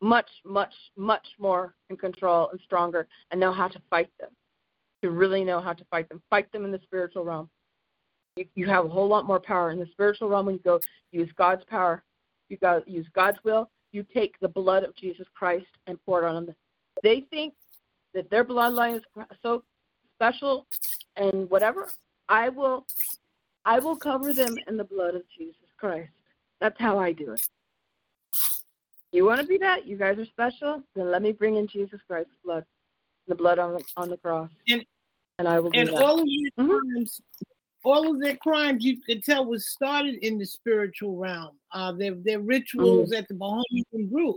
[0.00, 4.30] much, much, much more in control and stronger, and know how to fight them.
[5.02, 7.48] To really know how to fight them, fight them in the spiritual realm
[8.54, 10.80] you, have a whole lot more power in the spiritual realm when you go
[11.12, 12.02] use God's power.
[12.48, 13.70] You got use God's will.
[13.92, 16.54] You take the blood of Jesus Christ and pour it on them.
[17.02, 17.54] They think
[18.14, 19.02] that their bloodline is
[19.42, 19.62] so
[20.16, 20.66] special
[21.16, 21.88] and whatever.
[22.28, 22.86] I will,
[23.64, 26.10] I will cover them in the blood of Jesus Christ.
[26.60, 27.48] That's how I do it.
[29.12, 29.86] You want to be that?
[29.86, 30.82] You guys are special.
[30.94, 32.64] Then let me bring in Jesus Christ's blood,
[33.26, 34.84] the blood on the, on the cross, and,
[35.38, 35.70] and I will.
[35.74, 36.68] and all of these Mhm.
[36.68, 37.20] crimes
[37.82, 41.58] all of their crimes you could tell was started in the spiritual realm.
[41.72, 44.36] Uh, their their rituals at the Bohemian Grove.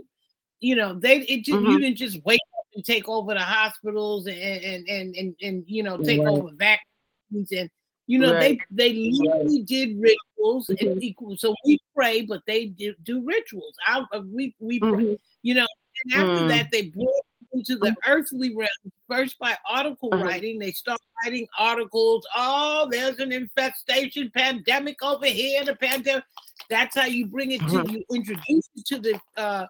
[0.60, 1.80] You know, they it just, you Mhm.
[1.80, 5.82] didn't just wake up and take over the hospitals and and and and, and you
[5.82, 6.28] know take Right.
[6.28, 7.70] over vaccines and
[8.06, 8.60] you know Right.
[8.70, 11.02] they they literally did rituals and Mhm.
[11.02, 11.36] equal.
[11.36, 13.74] So we pray, but they do, do rituals.
[13.86, 14.88] I uh, we we pray.
[14.90, 15.18] Mhm.
[15.42, 15.66] You know,
[16.04, 16.48] and after Mm.
[16.48, 18.68] that they brought into the earthly realm
[19.08, 20.24] first by article Uh-huh.
[20.24, 20.58] writing.
[20.58, 22.26] They start writing articles.
[22.36, 25.64] Oh, there's an infestation pandemic over here.
[25.64, 26.24] The pandemic.
[26.68, 27.84] That's how you bring it to Uh-huh.
[27.88, 29.66] you introduce it to the uh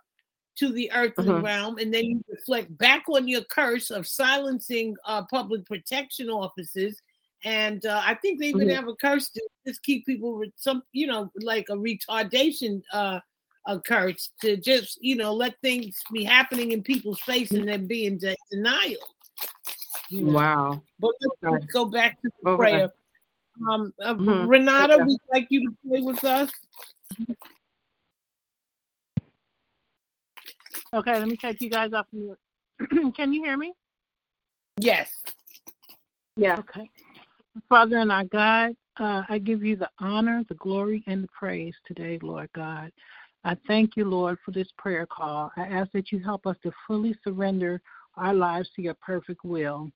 [0.56, 1.42] to the earthly Uh-huh.
[1.42, 7.00] realm, and then you reflect back on your curse of silencing uh public protection officers
[7.44, 8.74] and uh, I think they even Mhm.
[8.74, 13.20] have a curse to just keep people with some, you know, like a retardation uh,
[13.66, 17.86] a curse to just, you know, let things be happening in people's face and then
[17.86, 19.00] be in de- denial.
[20.10, 20.32] You know?
[20.32, 20.82] Wow.
[20.98, 21.52] But let's, Okay.
[21.52, 22.56] let's go back to the Okay.
[22.56, 22.92] prayer.
[23.68, 24.48] Um, uh, Mhm.
[24.48, 25.04] Renata, Okay.
[25.04, 26.50] we'd like you to pray with us.
[30.92, 32.38] Okay, let me take you guys off mute.
[33.14, 33.72] Can you hear me?
[34.76, 35.22] Yes.
[36.36, 36.58] Yeah.
[36.58, 36.90] Okay.
[37.68, 41.74] Father and our God, uh, I give you the honor, the glory, and the praise
[41.86, 42.92] today, Lord God.
[43.44, 45.52] I thank you, Lord, for this prayer call.
[45.56, 47.80] I ask that you help us to fully surrender
[48.16, 49.90] our lives to your perfect will.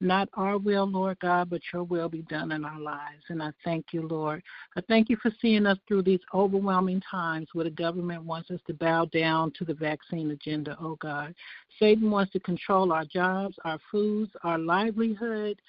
[0.00, 3.22] Not our will, Lord God, but your will be done in our lives.
[3.30, 4.42] And I thank you, Lord.
[4.76, 8.60] I thank you for seeing us through these overwhelming times where the government wants us
[8.66, 11.34] to bow down to the vaccine agenda, oh God.
[11.78, 15.60] Satan wants to control our jobs, our foods, our livelihood,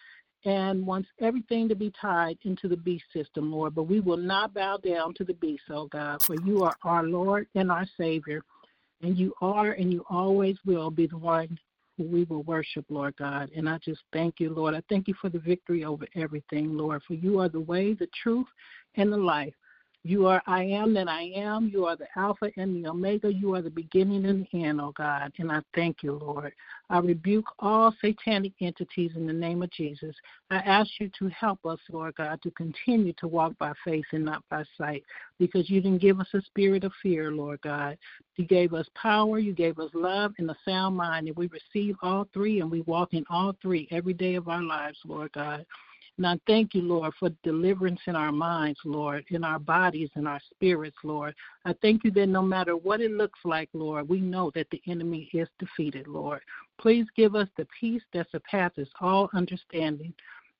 [0.45, 3.75] and wants everything to be tied into the beast system, Lord.
[3.75, 7.03] But we will not bow down to the beast, oh God, for you are our
[7.03, 8.41] Lord and our Savior.
[9.01, 11.57] And you are and you always will be the one
[11.97, 13.49] who we will worship, Lord God.
[13.55, 14.75] And I just thank you, Lord.
[14.75, 18.07] I thank you for the victory over everything, Lord, for you are the way, the
[18.23, 18.47] truth,
[18.95, 19.53] and the life.
[20.07, 21.67] You are I am that I am.
[21.67, 23.33] You are the Alpha and the Omega.
[23.33, 25.33] You are the beginning and the end, oh God.
[25.37, 26.53] And I thank you, Lord.
[26.89, 30.15] I rebuke all satanic entities in the name of Jesus.
[30.49, 34.23] I ask you to help us, Lord God, to continue to walk by faith and
[34.23, 35.03] not by sight,
[35.39, 37.97] because you didn't give us a spirit of fear, Lord God.
[38.37, 41.97] You gave us power, you gave us love, and a sound mind, and we receive
[42.01, 45.65] all three, and we walk in all three every day of our lives, Lord God.
[46.17, 50.25] And I thank you, Lord, for deliverance in our minds, Lord, in our bodies, in
[50.25, 51.35] our spirits, Lord.
[51.63, 54.81] I thank you that no matter what it looks like, Lord, we know that the
[54.87, 56.41] enemy is defeated, Lord.
[56.79, 60.13] Please give us the peace that surpasses all understanding.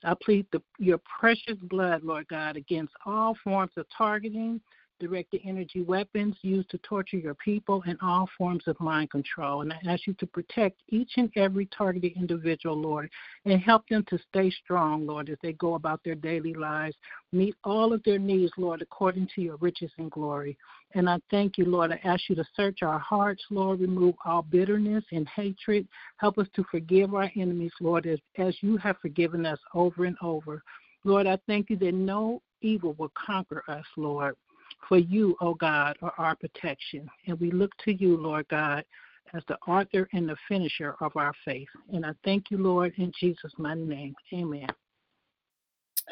[0.04, 4.62] I plead the, your precious blood, Lord God, against all forms of targeting,
[5.00, 9.62] directed energy weapons used to torture your people, and all forms of mind control.
[9.62, 13.10] And I ask you to protect each and every targeted individual, Lord,
[13.46, 16.96] and help them to stay strong, Lord, as they go about their daily lives.
[17.32, 20.58] Meet all of their needs, Lord, according to your riches and glory.
[20.96, 21.92] And I thank you, Lord.
[21.92, 25.88] I ask you to search our hearts, Lord, remove all bitterness and hatred.
[26.18, 30.18] Help us to forgive our enemies, Lord, as, as you have forgiven us over and
[30.22, 30.64] over.
[31.04, 34.36] Lord, I thank you that no evil will conquer us, Lord.
[34.88, 37.10] For you, O oh God, are our protection.
[37.28, 38.86] And we look to you, Lord God,
[39.34, 41.68] as the author and the finisher of our faith.
[41.92, 44.16] And I thank you, Lord, in Jesus' mighty name.
[44.34, 44.68] Amen.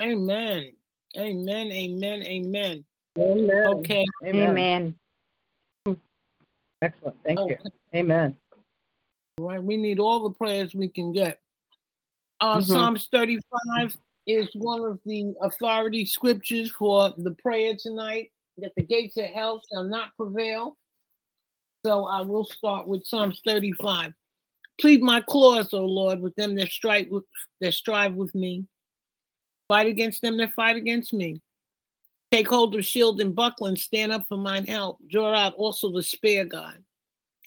[0.02, 0.72] Amen.
[1.18, 1.72] Amen.
[1.72, 2.24] Amen.
[2.24, 2.86] Amen.
[3.18, 3.68] Amen.
[3.68, 4.06] Okay.
[4.26, 4.96] Amen.
[5.88, 6.00] Amen.
[6.82, 7.18] Excellent.
[7.24, 7.58] Thank you.
[7.96, 8.36] Amen.
[9.40, 9.64] Right.
[9.64, 11.40] We need all the prayers we can get.
[12.42, 12.66] Uh, Mhm.
[12.66, 19.18] Psalms 35 is one of the authority scriptures for the prayer tonight that the gates
[19.18, 20.78] of hell shall not prevail.
[21.86, 24.14] So I will start with Psalms 35.
[24.80, 27.24] Plead my cause, O Lord, with them that strive with
[27.62, 28.66] that strive with me.
[29.68, 31.42] Fight against them that fight against me.
[32.32, 34.98] Take hold of shield and buckler and stand up for mine help.
[35.10, 36.78] Draw out also the spear, God,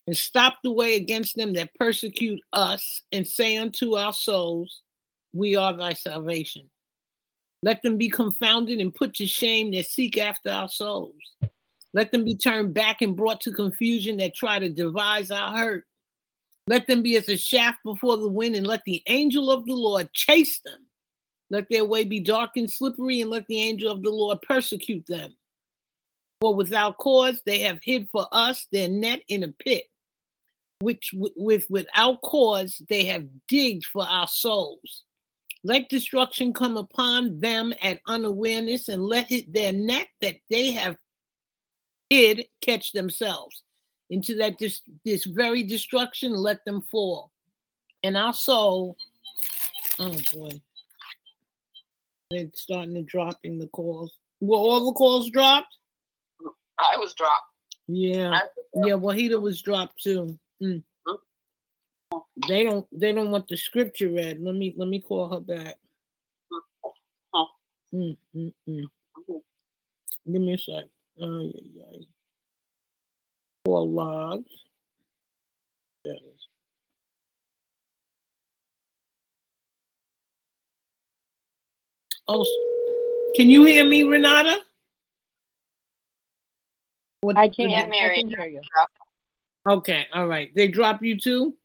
[0.06, 4.82] and stop the way against them that persecute us, and say unto our souls,
[5.32, 6.70] We are thy salvation.
[7.62, 11.14] Let them be confounded and put to shame that seek after our souls.
[11.92, 15.84] Let them be turned back and brought to confusion that try to devise our hurt.
[16.66, 19.72] Let them be as a shaft before the wind, and let the angel of the
[19.72, 20.86] Lord chase them.
[21.50, 25.06] Let their way be dark and slippery, and let the angel of the Lord persecute
[25.06, 25.34] them.
[26.40, 29.84] For without cause they have hid for us their net in a pit,
[30.80, 35.04] which with without cause they have digged for our souls.
[35.64, 40.96] Let destruction come upon them at unawareness, and let it, their net that they have
[42.10, 43.62] hid catch themselves.
[44.10, 47.30] Into that dis, this very destruction, let them fall.
[48.02, 48.96] And our soul,
[49.98, 50.60] oh boy,
[52.30, 54.16] they're starting to dropping the calls.
[54.40, 55.76] Were all the calls dropped?
[56.78, 57.44] I was dropped.
[57.88, 58.40] Yeah,
[58.74, 58.94] yeah.
[58.94, 60.38] Wahida was dropped too.
[60.62, 60.82] Mm.
[62.48, 62.86] They don't.
[62.92, 64.40] They don't want the scripture read.
[64.40, 64.74] Let me.
[64.76, 65.76] Let me call her back.
[67.94, 68.84] Mm, mm, mm.
[70.30, 70.84] Give me a sec.
[71.20, 72.04] Oh, yeah, yeah.
[73.64, 74.50] Call logs.
[76.04, 76.48] It is.
[82.28, 82.44] Oh,
[83.36, 84.58] can you hear me, Renata?
[87.22, 88.60] What- I can't, I can hear you.
[89.66, 90.54] Okay, all right.
[90.54, 91.56] They drop you too.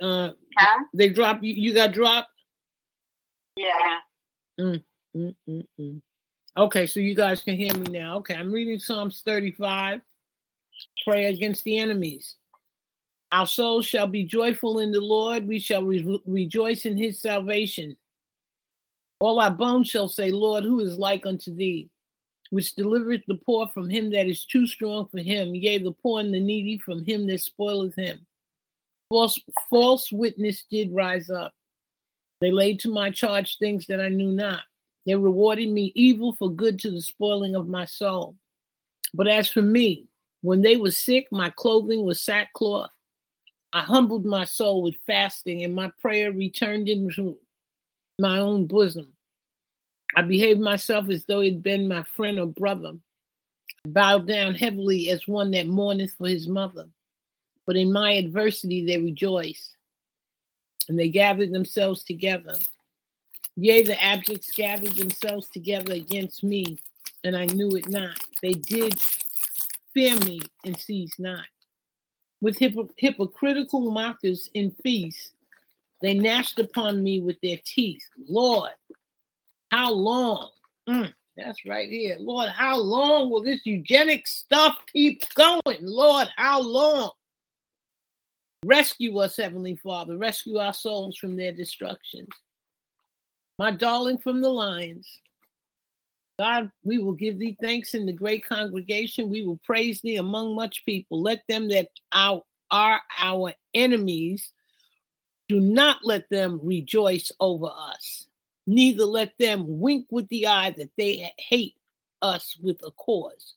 [0.00, 0.84] Uh, Huh?
[0.94, 1.52] they drop you.
[1.52, 2.30] You got dropped.
[3.56, 3.98] Yeah.
[4.58, 4.82] Mm,
[5.14, 6.02] mm, mm, mm.
[6.56, 8.16] Okay, so you guys can hear me now.
[8.18, 10.00] Okay, I'm reading Psalms 35.
[11.06, 12.36] Pray against the enemies.
[13.32, 15.46] Our souls shall be joyful in the Lord.
[15.46, 17.96] We shall re- rejoice in his salvation.
[19.20, 21.90] All our bones shall say, Lord, who is like unto thee?
[22.50, 26.20] Which delivereth the poor from him that is too strong for him, yea, the poor
[26.20, 28.25] and the needy from him that spoileth him.
[29.08, 29.38] False,
[29.70, 31.52] false witness did rise up.
[32.40, 34.62] They laid to my charge things that I knew not.
[35.06, 38.36] They rewarded me evil for good to the spoiling of my soul.
[39.14, 40.08] But as for me,
[40.42, 42.90] when they were sick, my clothing was sackcloth.
[43.72, 47.38] I humbled my soul with fasting, and my prayer returned into
[48.18, 49.12] my own bosom.
[50.14, 52.92] I behaved myself as though it had been my friend or brother.
[53.84, 56.86] I bowed down heavily as one that mourneth for his mother.
[57.66, 59.76] But in my adversity they rejoiced,
[60.88, 62.54] and they gathered themselves together.
[63.56, 66.78] Yea, the abjects gathered themselves together against me,
[67.24, 68.18] and I knew it not.
[68.42, 69.00] They did
[69.94, 71.46] fear me and cease not.
[72.42, 75.32] With hypo- hypocritical mockers in feast,
[76.02, 78.04] they gnashed upon me with their teeth.
[78.28, 78.72] Lord,
[79.70, 80.50] how long?
[80.86, 82.16] Mm, that's right here.
[82.20, 85.78] Lord, how long will this eugenic stuff keep going?
[85.80, 87.10] Lord, how long?
[88.64, 90.16] Rescue us, Heavenly Father.
[90.16, 92.28] Rescue our souls from their destructions
[93.58, 95.08] my darling from the lions.
[96.38, 99.30] God, we will give thee thanks in the great congregation.
[99.30, 101.22] We will praise thee among much people.
[101.22, 104.52] Let them that are, are our enemies,
[105.48, 108.26] do not let them rejoice over us.
[108.66, 111.76] Neither let them wink with the eye that they hate
[112.20, 113.54] us with a cause.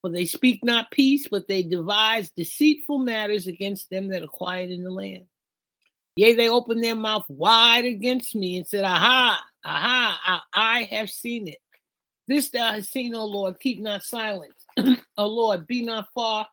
[0.00, 4.70] For they speak not peace, but they devise deceitful matters against them that are quiet
[4.70, 5.24] in the land.
[6.16, 11.10] Yea, they opened their mouth wide against me and said, Aha, aha, I, I have
[11.10, 11.58] seen it.
[12.26, 14.66] This thou hast seen, O Lord, keep not silence.
[15.16, 16.46] o Lord, be not far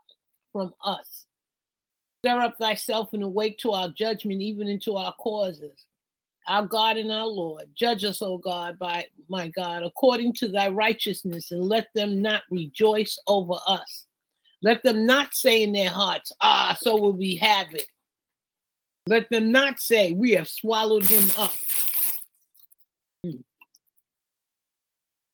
[0.51, 1.25] from us.
[2.19, 5.85] Stir up thyself and awake to our judgment, even into our causes.
[6.47, 10.69] Our God and our Lord, judge us, O God, by my God, according to thy
[10.69, 14.05] righteousness, and let them not rejoice over us.
[14.61, 17.87] Let them not say in their hearts, Ah, so will we have it.
[19.07, 21.53] Let them not say, We have swallowed him up.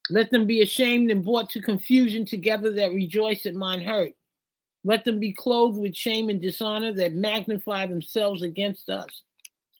[0.09, 4.12] Let them be ashamed and brought to confusion together that rejoice at mine hurt.
[4.84, 9.07] Let them be clothed with shame and dishonor that magnify themselves against us.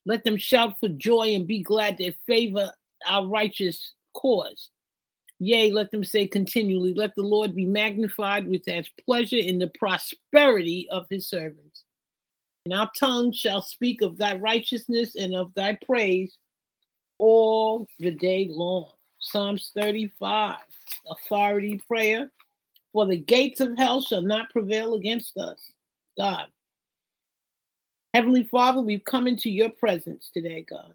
[0.06, 2.72] Let them shout for joy and be glad that favor
[3.08, 4.70] our righteous cause.
[5.40, 9.72] Yea, let them say continually, Let the Lord be magnified, with has pleasure in the
[9.80, 11.84] prosperity of his servants.
[12.66, 16.38] And our tongue shall speak of thy righteousness and of thy praise
[17.18, 18.92] all the day long.
[19.20, 20.58] Psalms 35,
[21.10, 22.32] authority prayer.
[22.94, 25.72] For the gates of hell shall not prevail against us.
[26.18, 26.48] God.
[28.14, 30.94] Heavenly Father, we've come into your presence today, God.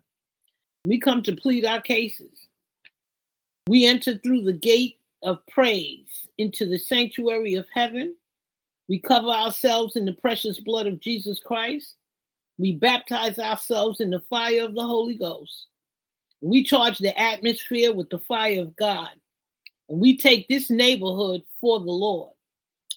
[0.86, 2.48] We come to plead our cases.
[3.68, 8.14] We enter through the gate of praise into the sanctuary of heaven
[8.88, 11.96] we cover ourselves in the precious blood of Jesus Christ.
[12.58, 15.66] We baptize ourselves in the fire of the Holy Ghost.
[16.40, 19.10] We charge the atmosphere with the fire of God.
[19.88, 22.32] And we take this neighborhood for the Lord.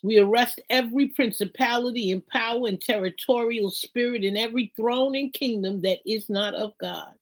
[0.01, 5.99] We arrest every principality and power and territorial spirit in every throne and kingdom that
[6.05, 7.13] is not of God.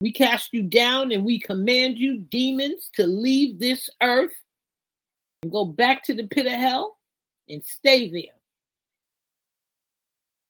[0.00, 4.32] We cast you down and we command you, demons, to leave this earth
[5.42, 6.96] and go back to the pit of hell
[7.48, 8.36] and stay there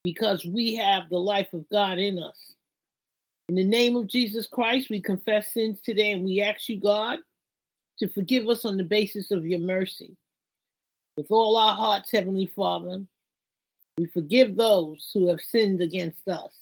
[0.05, 2.55] because we have the life of God in us.
[3.49, 7.19] In the name of Jesus Christ, we confess sins today and we ask you, God,
[7.99, 10.17] to forgive us on the basis of your mercy.
[11.19, 13.03] With all our hearts, Heavenly Father,
[13.99, 16.53] we forgive those who have sinned against us.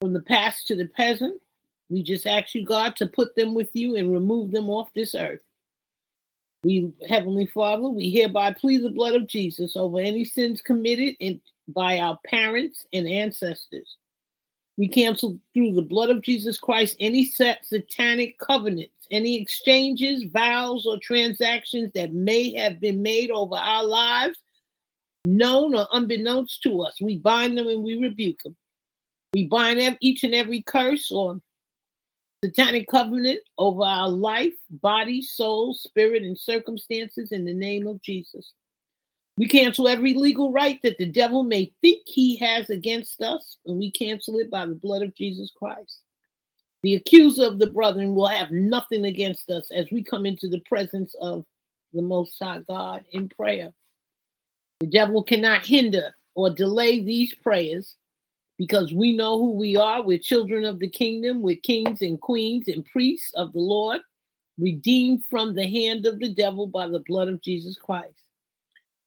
[0.00, 1.40] From the past to the present,
[1.88, 5.14] we just ask you, God, to put them with you and remove them off this
[5.14, 5.38] earth.
[6.64, 11.40] We, Heavenly Father, we hereby plead the blood of Jesus over any sins committed in,
[11.68, 13.96] by our parents and ancestors.
[14.82, 20.98] We cancel through the blood of Jesus Christ any satanic covenants, any exchanges, vows, or
[20.98, 24.36] transactions that may have been made over our lives,
[25.24, 27.00] known or unbeknownst to us.
[27.00, 28.56] We bind them and we rebuke them.
[29.34, 31.38] We bind them each and every curse or
[32.44, 38.52] satanic covenant over our life, body, soul, spirit, and circumstances in the name of Jesus.
[39.38, 43.78] We cancel every legal right that the devil may think he has against us, and
[43.78, 46.00] we cancel it by the blood of Jesus Christ.
[46.82, 50.60] The accuser of the brethren will have nothing against us as we come into the
[50.60, 51.44] presence of
[51.94, 53.72] the Most High God in prayer.
[54.80, 57.94] The devil cannot hinder or delay these prayers
[58.58, 60.02] because we know who we are.
[60.02, 64.00] We're children of the kingdom, we're kings and queens and priests of the Lord,
[64.58, 68.21] redeemed from the hand of the devil by the blood of Jesus Christ.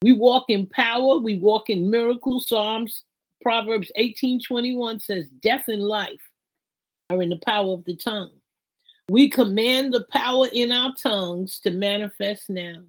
[0.06, 2.48] We walk in power, we walk in miracles.
[2.48, 3.06] Psalms,
[3.42, 6.22] Proverbs 18 21 says, Death and life
[7.10, 8.30] are in the power of the tongue.
[9.10, 12.84] We command the power in our tongues to manifest now.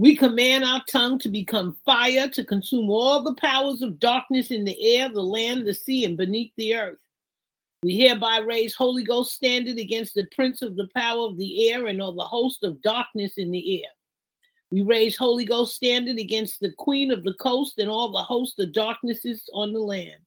[0.00, 4.64] We command our tongue to become fire to consume all the powers of darkness in
[4.64, 7.00] the air, the land, the sea, and beneath the earth.
[7.82, 11.88] We hereby raise Holy Ghost standard against the prince of the power of the air
[11.88, 13.90] and all the host of darkness in the air.
[14.72, 18.58] We raise Holy Ghost standard against the queen of the coast and all the host
[18.58, 20.18] of darknesses on the land.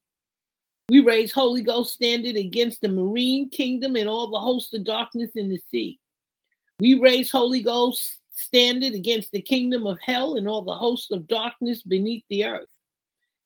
[0.88, 5.32] We raise Holy Ghost standard against the marine kingdom and all the host of darkness
[5.34, 5.98] in the sea.
[6.78, 11.26] We raise Holy Ghost standard against the kingdom of hell and all the host of
[11.26, 12.68] darkness beneath the earth.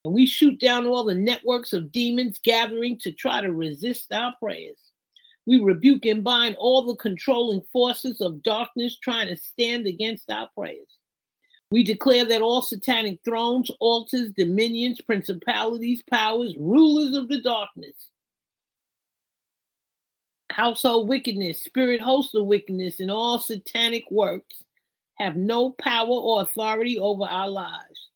[0.05, 4.35] And we shoot down all the networks of demons gathering to try to resist our
[4.39, 4.90] prayers.
[5.47, 10.49] We rebuke and bind all the controlling forces of darkness trying to stand against our
[10.57, 10.87] prayers.
[11.71, 17.95] We declare that all satanic thrones, altars, dominions, principalities, powers, rulers of the darkness,
[20.51, 24.63] household wickedness, spirit host of wickedness, and all satanic works
[25.19, 28.09] have no power or authority over our lives.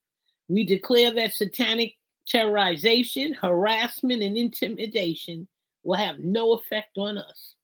[0.49, 1.95] We declare that satanic
[2.33, 5.47] terrorization, harassment, and intimidation
[5.85, 7.55] will have no effect on us.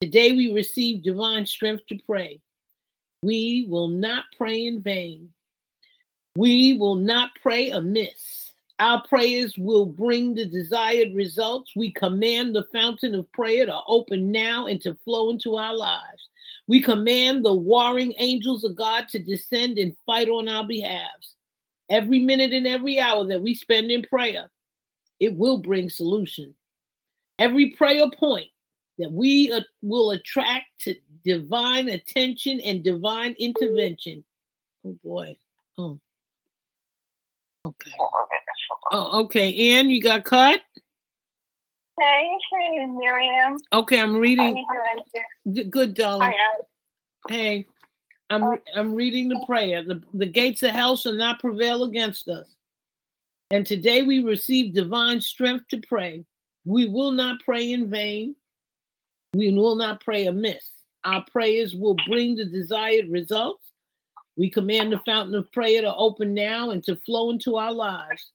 [0.00, 2.40] Today we receive divine strength to pray.
[3.22, 5.30] We will not pray in vain.
[6.36, 8.52] We will not pray amiss.
[8.80, 11.72] Our prayers will bring the desired results.
[11.76, 16.28] We command the fountain of prayer to open now and to flow into our lives.
[16.66, 21.34] We command the warring angels of God to descend and fight on our behalves.
[21.88, 24.50] Every minute and every hour that we spend in prayer,
[25.20, 26.54] it will bring solution.
[27.38, 28.48] Every prayer point
[28.98, 34.24] that we uh, will attract to divine attention and divine intervention.
[34.86, 35.36] Oh boy.
[35.78, 35.98] Oh.
[37.66, 37.92] Okay.
[38.92, 39.72] Oh, okay.
[39.72, 40.60] Ann, you got cut?
[41.98, 43.58] Hey, hey, Miriam.
[43.72, 44.64] Okay, I'm reading.
[45.52, 46.32] Good, good, darling.
[46.32, 46.34] Hi,
[47.28, 47.66] Hey,
[48.30, 49.82] I'm I'm reading the prayer.
[49.82, 52.46] The, the gates of hell shall not prevail against us.
[53.50, 56.24] And today we receive divine strength to pray.
[56.64, 58.36] We will not pray in vain.
[59.34, 60.64] We will not pray amiss.
[61.04, 63.64] Our prayers will bring the desired results.
[64.36, 68.30] We command the fountain of prayer to open now and to flow into our lives.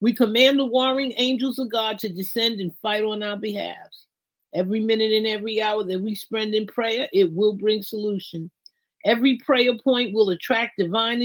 [0.00, 4.06] We command the warring angels of God to descend and fight on our behalves.
[4.54, 8.50] Every minute and every hour that we spend in prayer, it will bring solution.
[9.04, 11.22] Every prayer point will attract divine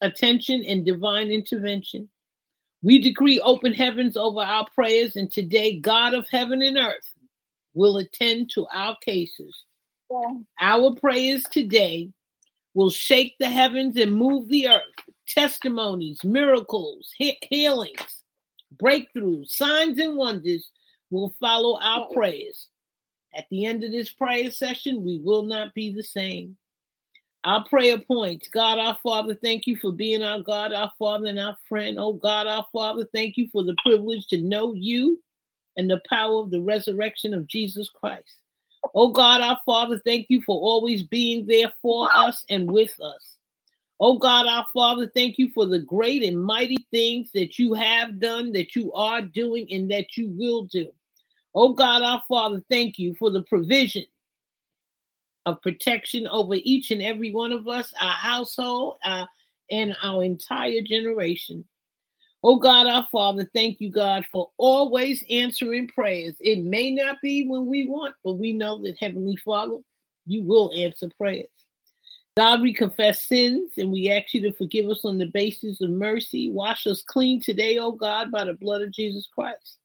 [0.00, 2.08] attention and divine intervention.
[2.82, 7.14] We decree open heavens over our prayers, and today, God of heaven and earth
[7.74, 9.64] will attend to our cases.
[10.10, 10.34] Yeah.
[10.60, 12.10] Our prayers today
[12.74, 14.82] will shake the heavens and move the earth
[15.26, 18.24] testimonies, miracles, he- healings,
[18.76, 20.70] breakthroughs, signs, and wonders
[21.10, 22.68] will follow our prayers.
[23.34, 26.56] At the end of this prayer session, we will not be the same.
[27.44, 31.40] Our prayer points God, our Father, thank you for being our God, our Father, and
[31.40, 31.98] our friend.
[31.98, 35.20] Oh, God, our Father, thank you for the privilege to know you
[35.76, 38.36] and the power of the resurrection of Jesus Christ.
[38.94, 43.36] Oh, God, our Father, thank you for always being there for us and with us.
[44.04, 48.18] Oh God, our Father, thank you for the great and mighty things that you have
[48.18, 50.90] done, that you are doing, and that you will do.
[51.54, 54.04] Oh God, our Father, thank you for the provision
[55.46, 58.96] of protection over each and every one of us, our household,
[59.70, 61.64] and our entire generation.
[62.44, 66.34] Oh God, our Father, thank you, God, for always answering prayers.
[66.40, 69.78] It may not be when we want, but we know that Heavenly Father,
[70.26, 71.46] you will answer prayers.
[72.36, 75.90] God, we confess sins and we ask you to forgive us on the basis of
[75.90, 76.50] mercy.
[76.50, 79.76] Wash us clean today, oh God, by the blood of Jesus Christ.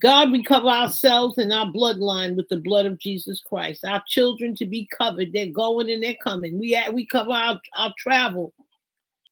[0.00, 3.84] God, we cover ourselves and our bloodline with the blood of Jesus Christ.
[3.84, 5.32] Our children to be covered.
[5.32, 6.58] They're going and they're coming.
[6.58, 8.54] We, we cover our, our travel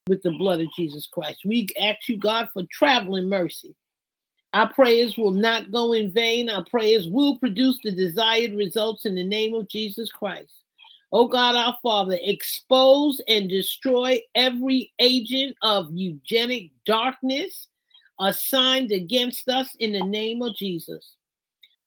[0.08, 1.40] with the blood of Jesus Christ.
[1.44, 3.74] We ask you, God, for traveling mercy.
[4.52, 6.48] Our prayers will not go in vain.
[6.48, 10.52] Our prayers will produce the desired results in the name of Jesus Christ.
[11.12, 17.68] Oh God, our Father, expose and destroy every agent of eugenic darkness
[18.20, 21.16] assigned against us in the name of Jesus.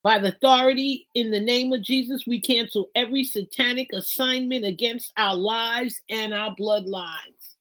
[0.01, 5.35] By the authority in the name of Jesus, we cancel every satanic assignment against our
[5.35, 7.55] lives and our bloodlines.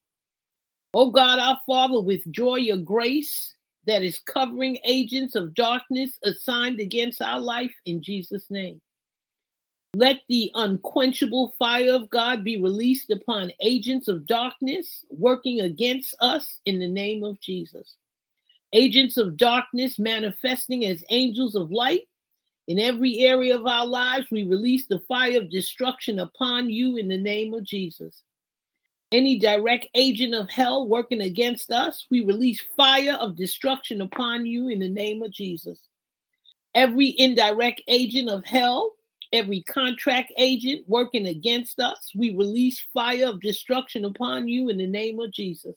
[0.93, 3.53] Oh God, our Father, withdraw your grace
[3.85, 8.81] that is covering agents of darkness assigned against our life in Jesus' name.
[9.95, 16.59] Let the unquenchable fire of God be released upon agents of darkness working against us
[16.65, 17.95] in the name of Jesus.
[18.73, 22.03] Agents of darkness manifesting as angels of light.
[22.67, 27.07] In every area of our lives, we release the fire of destruction upon you in
[27.07, 28.21] the name of Jesus.
[29.11, 34.67] Any direct agent of hell working against us, we release fire of destruction upon you
[34.69, 35.79] in the name of Jesus.
[36.75, 38.93] Every indirect agent of hell,
[39.33, 44.85] every contract agent working against us, we release fire of destruction upon you in the
[44.85, 45.75] name of Jesus.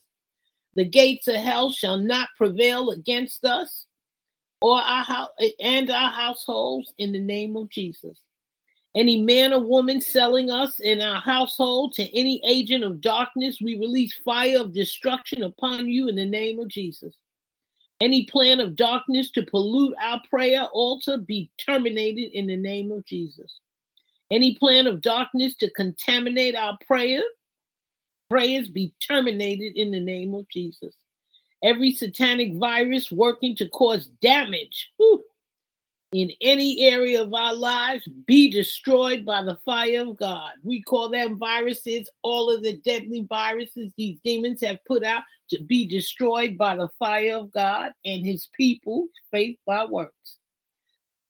[0.75, 3.85] The gates of hell shall not prevail against us
[4.61, 8.17] or our house and our households in the name of Jesus.
[8.95, 13.77] Any man or woman selling us in our household to any agent of darkness, we
[13.77, 17.13] release fire of destruction upon you in the name of Jesus.
[17.99, 23.05] Any plan of darkness to pollute our prayer altar be terminated in the name of
[23.05, 23.59] Jesus.
[24.29, 27.21] Any plan of darkness to contaminate our prayer,
[28.33, 30.95] prayers be terminated in the name of Jesus.
[31.63, 35.23] Every satanic virus working to cause damage, whew,
[36.13, 40.53] in any area of our lives be destroyed by the fire of God.
[40.63, 45.21] We call them viruses, all of the deadly viruses these demons have put out
[45.51, 50.39] to be destroyed by the fire of God and his people, faith by works.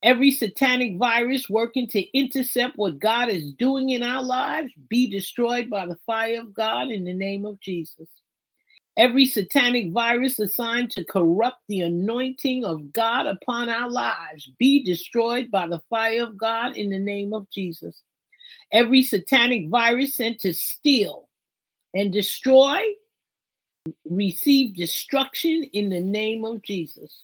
[0.03, 5.69] Every satanic virus working to intercept what God is doing in our lives be destroyed
[5.69, 8.09] by the fire of God in the name of Jesus.
[8.97, 15.49] Every satanic virus assigned to corrupt the anointing of God upon our lives be destroyed
[15.49, 18.01] by the fire of God in the name of Jesus.
[18.73, 21.29] Every satanic virus sent to steal
[21.93, 22.81] and destroy
[24.09, 27.23] receive destruction in the name of Jesus.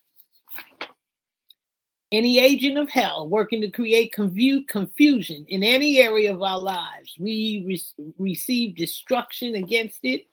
[2.12, 7.16] Any agent of hell working to create confu- confusion in any area of our lives,
[7.20, 10.26] we re- receive destruction against it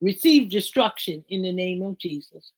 [0.00, 2.52] receive destruction in the name of Jesus.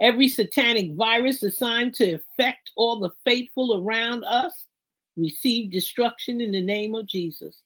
[0.00, 4.66] Every satanic virus assigned to affect all the faithful around us,
[5.16, 7.62] receive destruction in the name of Jesus.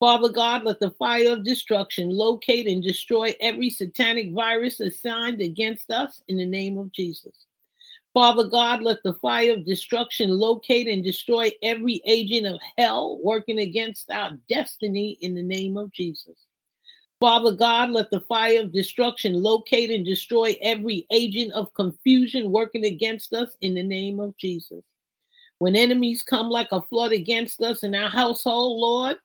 [0.00, 5.90] Father God, let the fire of destruction locate and destroy every satanic virus assigned against
[5.90, 7.34] us in the name of Jesus.
[8.14, 13.60] Father God, let the fire of destruction locate and destroy every agent of hell working
[13.60, 16.36] against our destiny in the name of Jesus.
[17.20, 22.84] Father God, let the fire of destruction locate and destroy every agent of confusion working
[22.84, 24.84] against us in the name of Jesus.
[25.58, 29.16] When enemies come like a flood against us in our household, Lord,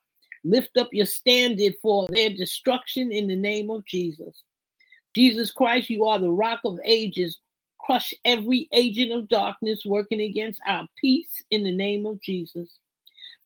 [0.42, 4.42] lift up your standard for their destruction in the name of Jesus.
[5.14, 7.38] Jesus Christ, you are the rock of ages.
[7.84, 12.70] Crush every agent of darkness working against our peace in the name of Jesus.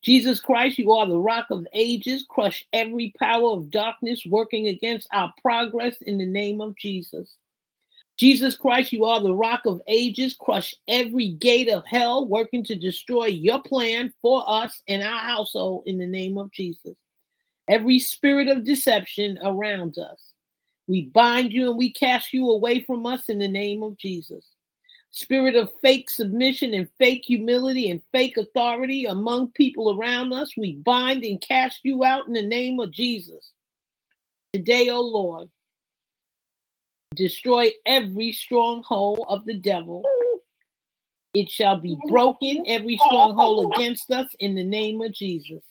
[0.01, 2.25] Jesus Christ, you are the rock of ages.
[2.29, 7.35] Crush every power of darkness working against our progress in the name of Jesus.
[8.17, 10.35] Jesus Christ, you are the rock of ages.
[10.39, 15.83] Crush every gate of hell working to destroy your plan for us and our household
[15.85, 16.95] in the name of Jesus.
[17.67, 20.28] Every spirit of deception around us,
[20.89, 24.43] we bind you and we cast you away from us in the name of Jesus
[25.11, 30.73] spirit of fake submission and fake humility and fake authority among people around us, we
[30.73, 33.51] bind and cast you out in the name of Jesus.
[34.53, 35.49] Today, O oh Lord,
[37.15, 40.03] destroy every stronghold of the devil.
[41.33, 45.61] It shall be broken, every stronghold against us, in the name of Jesus.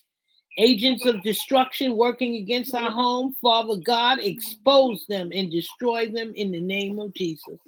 [0.61, 6.51] Agents of destruction working against our home, Father God, expose them and destroy them in
[6.51, 7.59] the name of Jesus.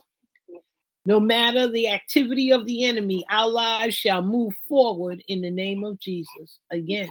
[1.07, 5.85] No matter the activity of the enemy, our lives shall move forward in the name
[5.85, 6.59] of Jesus.
[6.73, 7.09] Again,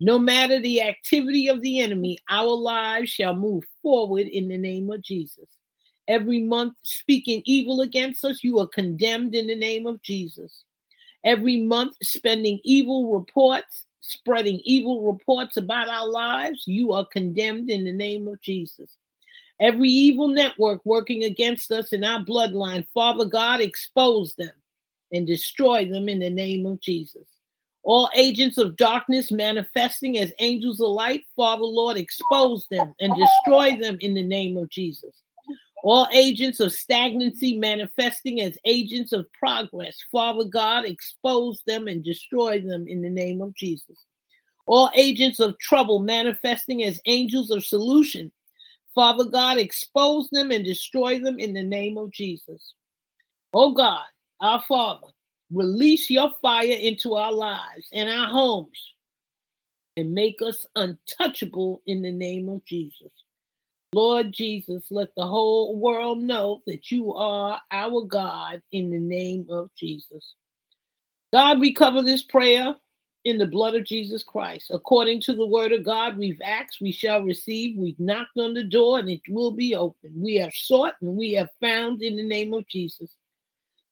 [0.00, 4.90] no matter the activity of the enemy, our lives shall move forward in the name
[4.90, 5.46] of Jesus.
[6.08, 10.64] Every month, speaking evil against us, you are condemned in the name of Jesus.
[11.24, 17.84] Every month, spending evil reports, spreading evil reports about our lives, you are condemned in
[17.84, 18.96] the name of Jesus.
[19.60, 24.52] Every evil network working against us in our bloodline, Father God, expose them
[25.12, 27.26] and destroy them in the name of Jesus.
[27.82, 33.76] All agents of darkness manifesting as angels of light, Father Lord, expose them and destroy
[33.80, 35.14] them in the name of Jesus.
[35.86, 39.96] All agents of stagnancy manifesting as agents of progress.
[40.10, 43.96] Father God, expose them and destroy them in the name of Jesus.
[44.66, 48.32] All agents of trouble manifesting as angels of solution.
[48.96, 52.74] Father God, expose them and destroy them in the name of Jesus.
[53.54, 54.06] Oh God,
[54.40, 55.06] our Father,
[55.52, 58.92] release your fire into our lives and our homes
[59.96, 63.12] and make us untouchable in the name of Jesus.
[63.96, 69.46] Lord Jesus, let the whole world know that you are our God in the name
[69.48, 70.34] of Jesus.
[71.32, 72.74] God, we cover this prayer
[73.24, 74.66] in the blood of Jesus Christ.
[74.70, 77.78] According to the word of God, we've asked, we shall receive.
[77.78, 80.12] We've knocked on the door, and it will be open.
[80.14, 83.10] We have sought, and we have found in the name of Jesus.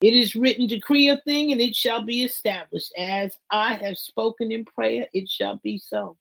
[0.03, 2.93] It is written, decree a thing, and it shall be established.
[2.99, 6.19] As I have spoken in prayer, it shall be so.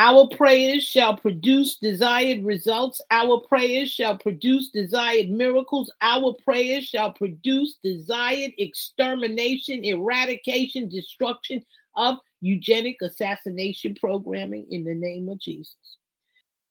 [0.00, 3.00] Our prayers shall produce desired results.
[3.10, 5.90] Our prayers shall produce desired miracles.
[6.00, 11.64] Our prayers shall produce desired extermination, eradication, destruction
[11.96, 15.74] of eugenic assassination programming in the name of Jesus.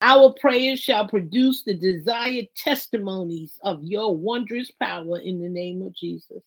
[0.00, 5.94] Our prayers shall produce the desired testimonies of your wondrous power in the name of
[5.94, 6.42] Jesus.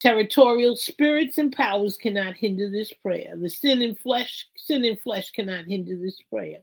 [0.00, 3.34] Territorial spirits and powers cannot hinder this prayer.
[3.36, 6.60] The sin in flesh, sin in flesh cannot hinder this prayer.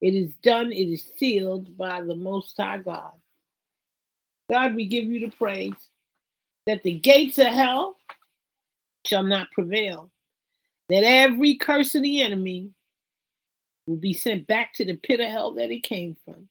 [0.00, 3.12] It is done, it is sealed by the Most High God.
[4.50, 5.74] God, we give you the praise
[6.66, 7.96] that the gates of hell
[9.04, 10.10] shall not prevail,
[10.88, 12.70] that every curse of the enemy
[13.86, 16.48] will be sent back to the pit of hell that it came from.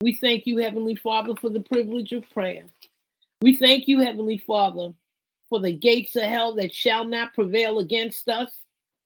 [0.00, 2.64] We thank you, Heavenly Father, for the privilege of prayer.
[3.42, 4.92] We thank you, Heavenly Father,
[5.54, 8.50] for the gates of hell that shall not prevail against us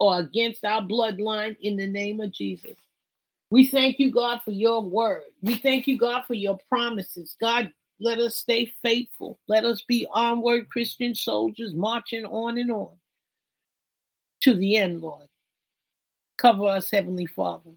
[0.00, 2.74] or against our bloodline in the name of Jesus.
[3.50, 5.24] We thank you, God, for your word.
[5.42, 7.36] We thank you, God, for your promises.
[7.38, 7.70] God,
[8.00, 9.38] let us stay faithful.
[9.46, 12.96] Let us be onward Christian soldiers marching on and on
[14.40, 15.28] to the end, Lord.
[16.38, 17.72] Cover us, Heavenly Father.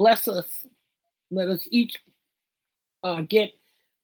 [0.00, 0.66] Bless us.
[1.30, 1.96] Let us each
[3.04, 3.52] uh, get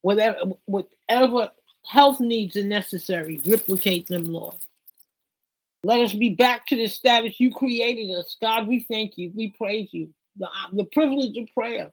[0.03, 1.51] whatever whatever
[1.87, 3.41] health needs are necessary.
[3.47, 4.55] Replicate them, Lord.
[5.83, 8.37] Let us be back to the status you created us.
[8.41, 9.33] God, we thank you.
[9.35, 10.11] We praise you.
[10.39, 11.91] The, the privilege of prayer,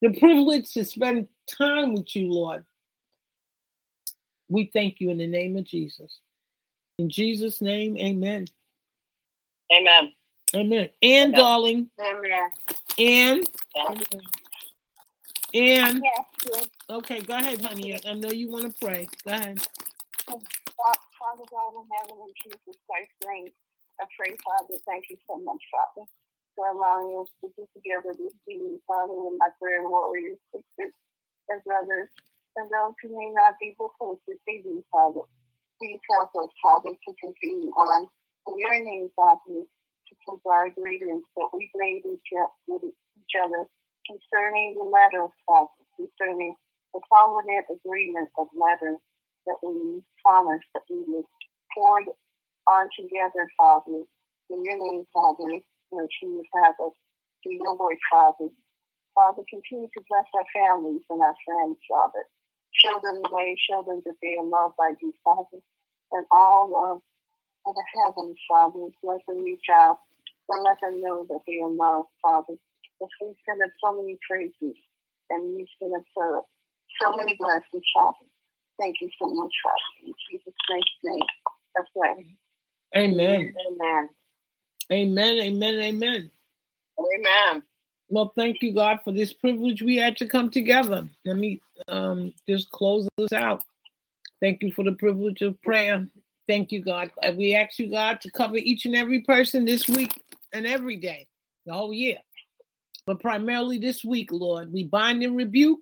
[0.00, 2.64] the privilege to spend time with you, Lord.
[4.48, 6.20] We thank you in the name of Jesus.
[6.98, 8.46] In Jesus' name, amen.
[9.72, 10.12] Amen.
[10.54, 10.88] Amen.
[11.02, 12.50] And, darling, Amen.
[12.98, 13.48] and,
[15.54, 16.02] and,
[16.88, 17.98] okay, go ahead, honey.
[18.06, 19.06] I know you want to pray.
[19.24, 19.60] Go ahead.
[20.26, 23.52] Father God in heaven, in Jesus Christ's name,
[24.00, 26.08] I pray, Father, thank you so much, Father,
[26.56, 30.92] for allowing us to be together this evening, Father, with my prayer warriors, sisters,
[31.48, 32.10] and brothers,
[32.56, 35.22] and those who may not be before this evening, Father.
[35.78, 38.08] Please help us, Father, to continue on
[38.48, 42.34] in your name, Father, to provide greetings that we made each
[43.38, 43.62] other
[44.06, 46.54] concerning the letters, Father, concerning
[46.94, 48.98] the covenant agreement of letters
[49.46, 51.24] that we promised that we would
[51.74, 52.00] pour
[52.68, 54.04] on together, Father,
[54.50, 55.60] in your name, Father,
[55.92, 56.92] that you would have us
[57.42, 58.48] do your work, Father.
[59.14, 62.24] Father, continue to bless our families and our friends, Father.
[62.72, 65.60] Show them the way, show them that they are loved by you, Father,
[66.12, 67.02] and all of,
[67.66, 68.88] of the heavens, Father.
[69.02, 69.98] Let them reach out
[70.48, 72.54] and let them know that they are loved, Father.
[73.02, 74.78] That we send up so many praises
[75.30, 76.46] and we send up so,
[77.00, 78.16] so many blessings, Father.
[78.78, 80.06] Thank you so much, Father.
[80.06, 81.20] In Jesus Christ's name,
[81.74, 82.16] that's right.
[82.96, 83.52] Amen.
[83.72, 84.08] Amen.
[84.92, 85.38] Amen.
[85.40, 85.74] Amen.
[85.80, 86.30] Amen.
[87.00, 87.62] Amen.
[88.08, 91.08] Well, thank you, God, for this privilege we had to come together.
[91.24, 93.64] Let me um, just close this out.
[94.40, 96.06] Thank you for the privilege of prayer.
[96.46, 97.10] Thank you, God.
[97.36, 100.22] We ask you, God, to cover each and every person this week
[100.52, 101.26] and every day,
[101.66, 102.18] the whole year.
[103.06, 105.80] But primarily this week, Lord, we bind and rebuke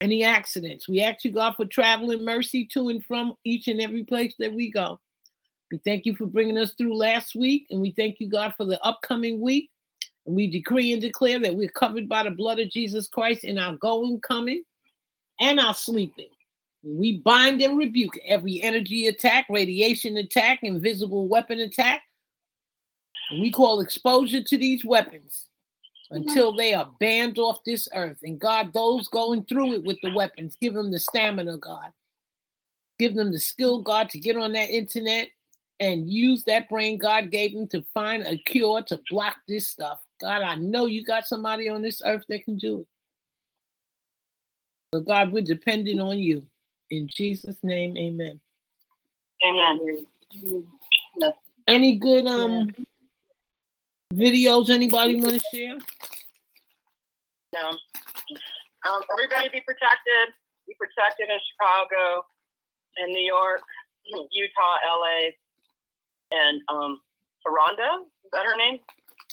[0.00, 0.88] any accidents.
[0.88, 4.54] We ask you, God, for traveling mercy to and from each and every place that
[4.54, 5.00] we go.
[5.70, 8.64] We thank you for bringing us through last week, and we thank you, God, for
[8.64, 9.70] the upcoming week.
[10.26, 13.58] And we decree and declare that we're covered by the blood of Jesus Christ in
[13.58, 14.62] our going, coming,
[15.40, 16.28] and our sleeping.
[16.82, 22.02] We bind and rebuke every energy attack, radiation attack, invisible weapon attack.
[23.32, 25.47] We call exposure to these weapons
[26.10, 28.18] until they are banned off this earth.
[28.22, 31.92] And God, those going through it with the weapons, give them the stamina, God.
[32.98, 35.28] Give them the skill, God, to get on that internet
[35.80, 40.00] and use that brain God gave them to find a cure to block this stuff.
[40.20, 42.86] God, I know you got somebody on this earth that can do it.
[44.92, 46.44] So God, we're depending on you.
[46.90, 48.40] In Jesus' name, amen.
[49.44, 50.06] Amen.
[51.68, 52.74] Any good um
[54.14, 55.78] videos anybody want to share?
[57.54, 57.70] No.
[58.86, 60.34] Um, everybody be protected.
[60.66, 62.24] Be protected in Chicago,
[62.98, 63.60] in New York,
[64.04, 65.32] Utah, LA,
[66.30, 67.00] and um,
[67.46, 68.04] Rhonda.
[68.24, 68.78] Is that her name?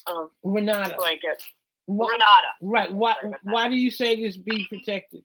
[0.07, 0.95] Um, Renata.
[0.97, 1.41] blanket.
[1.87, 2.51] Wha- Renata.
[2.61, 2.91] right.
[2.91, 5.23] Why why do you say this be protected?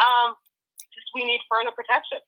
[0.00, 0.34] Um,
[0.80, 2.18] just we need further protection.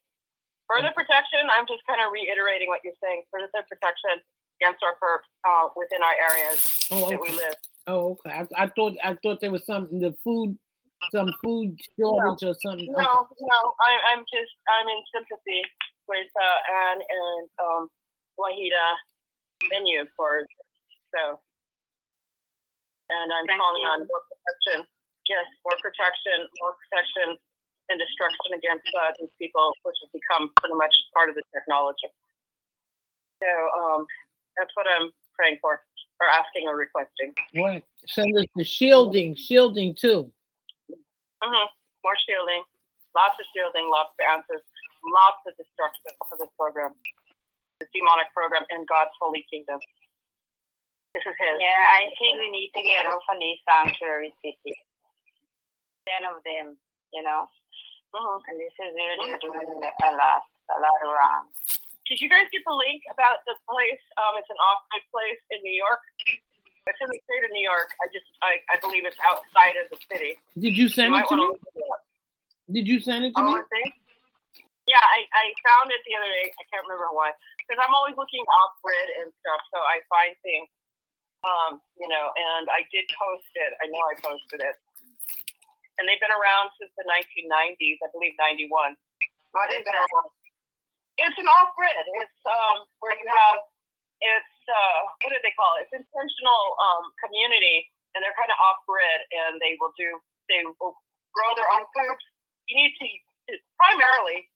[0.68, 1.40] Further protection.
[1.56, 3.24] I'm just kind of reiterating what you're saying.
[3.32, 4.20] Further protection
[4.62, 7.36] against our perps uh, within our areas Oh, that we okay.
[7.36, 7.58] live.
[7.86, 8.30] Oh, okay.
[8.30, 10.56] I, I thought I thought there was something the food
[11.10, 12.86] some food shortage or something.
[12.86, 13.02] Okay.
[13.02, 13.60] No, no.
[13.82, 15.66] I, I'm just I'm in sympathy
[16.06, 17.82] with uh, Anne and um,
[18.38, 18.86] Wahida
[19.74, 20.46] and you for
[21.10, 21.42] so.
[23.10, 23.92] And I'm Thank calling you.
[23.92, 24.86] on more protection.
[25.26, 27.34] Yes, more protection, more protection
[27.90, 32.08] and destruction against uh, these people, which has become pretty much part of the technology.
[33.42, 34.06] So um,
[34.56, 35.80] that's what I'm praying for,
[36.20, 37.32] or asking or requesting.
[37.56, 37.84] Right.
[38.06, 40.30] Send us the shielding, shielding too.
[41.42, 41.66] hmm
[42.04, 42.62] More shielding,
[43.14, 44.62] lots of shielding, lots of answers,
[45.06, 46.94] lots of destruction for this program,
[47.80, 49.78] the demonic program in God's holy kingdom.
[51.14, 51.56] This is His.
[51.60, 54.80] Yeah, I think we need to get off on these sanctuary cities.
[56.08, 56.76] Ten of them,
[57.12, 57.46] you know,
[58.14, 58.40] Mhm.
[58.48, 59.68] and this is really doing
[60.02, 61.48] a lot, a lot of wrong.
[62.12, 64.04] Did you guys get the link about the place?
[64.20, 65.96] Um, it's an off-grid place in New York.
[66.84, 67.88] It's in the state of New York.
[68.04, 70.36] I just, I, I believe it's outside of the city.
[70.60, 71.56] Did you You send it to me?
[71.56, 72.00] it.
[72.68, 73.56] Did you send it to me?
[73.56, 73.96] Oh, think.
[74.84, 76.52] Yeah, I, I found it the other day.
[76.52, 77.32] I can't remember why.
[77.64, 80.68] Because I'm always looking off grid and stuff, so I find things.
[81.48, 83.72] Um, you know, and I did post it.
[83.80, 84.76] I know I posted it.
[85.96, 88.68] And they've been around since the 1990s, I believe 91.
[89.56, 90.12] What is that?
[91.20, 91.92] It's an off grid.
[92.22, 93.60] It's um where you have
[94.22, 95.88] it's uh what do they call it?
[95.88, 100.64] It's intentional um community, and they're kind of off grid, and they will do they
[100.80, 100.96] will
[101.34, 102.22] grow their own foods.
[102.70, 103.06] You need to
[103.76, 104.48] primarily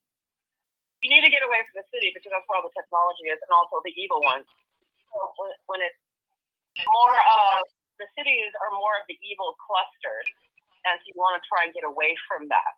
[1.05, 3.37] you need to get away from the city because that's where all the technology is,
[3.45, 4.49] and also the evil ones.
[5.13, 6.01] So when, when it's
[6.89, 7.65] more of
[8.01, 10.25] the cities are more of the evil clusters,
[10.85, 12.73] and so you want to try and get away from that.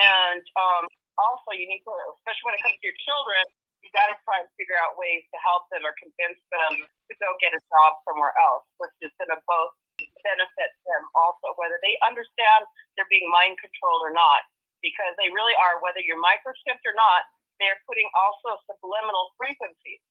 [0.00, 0.84] And um,
[1.20, 3.42] also, you need to, especially when it comes to your children,
[3.82, 7.12] you got to try and figure out ways to help them or convince them to
[7.18, 9.74] go get a job somewhere else, which is going to both
[10.22, 12.62] benefit them also, whether they understand
[12.94, 14.46] they're being mind controlled or not,
[14.80, 17.26] because they really are, whether you're microchipped or not,
[17.58, 20.02] they're putting also subliminal frequencies.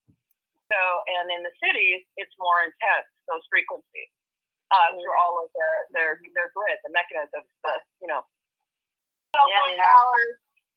[0.72, 4.12] So, and in the cities, it's more intense, those frequencies,
[4.72, 8.24] uh, through all of their, their, their grid, the mechanisms, the, you know,
[9.36, 9.92] cell Yeah, phone yeah.
[9.92, 10.36] towers,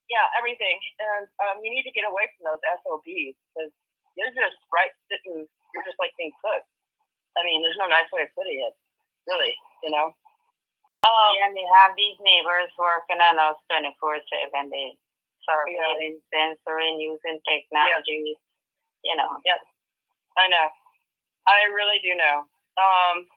[0.09, 0.77] yeah, everything.
[1.01, 3.73] And um, you need to get away from those SOBs because
[4.15, 6.69] you're just right sitting, you're just like being cooked.
[7.35, 8.75] I mean, there's no nice way of putting it,
[9.27, 10.15] really, you know?
[11.05, 13.93] Um, and they have these neighbors working on us 24
[14.25, 14.73] 7.
[14.73, 14.97] They
[15.45, 18.39] surveying, censoring, using technology.
[19.05, 19.61] You know, Yes,
[20.41, 20.73] I know.
[21.45, 22.49] I really do know.
[22.81, 23.29] Um,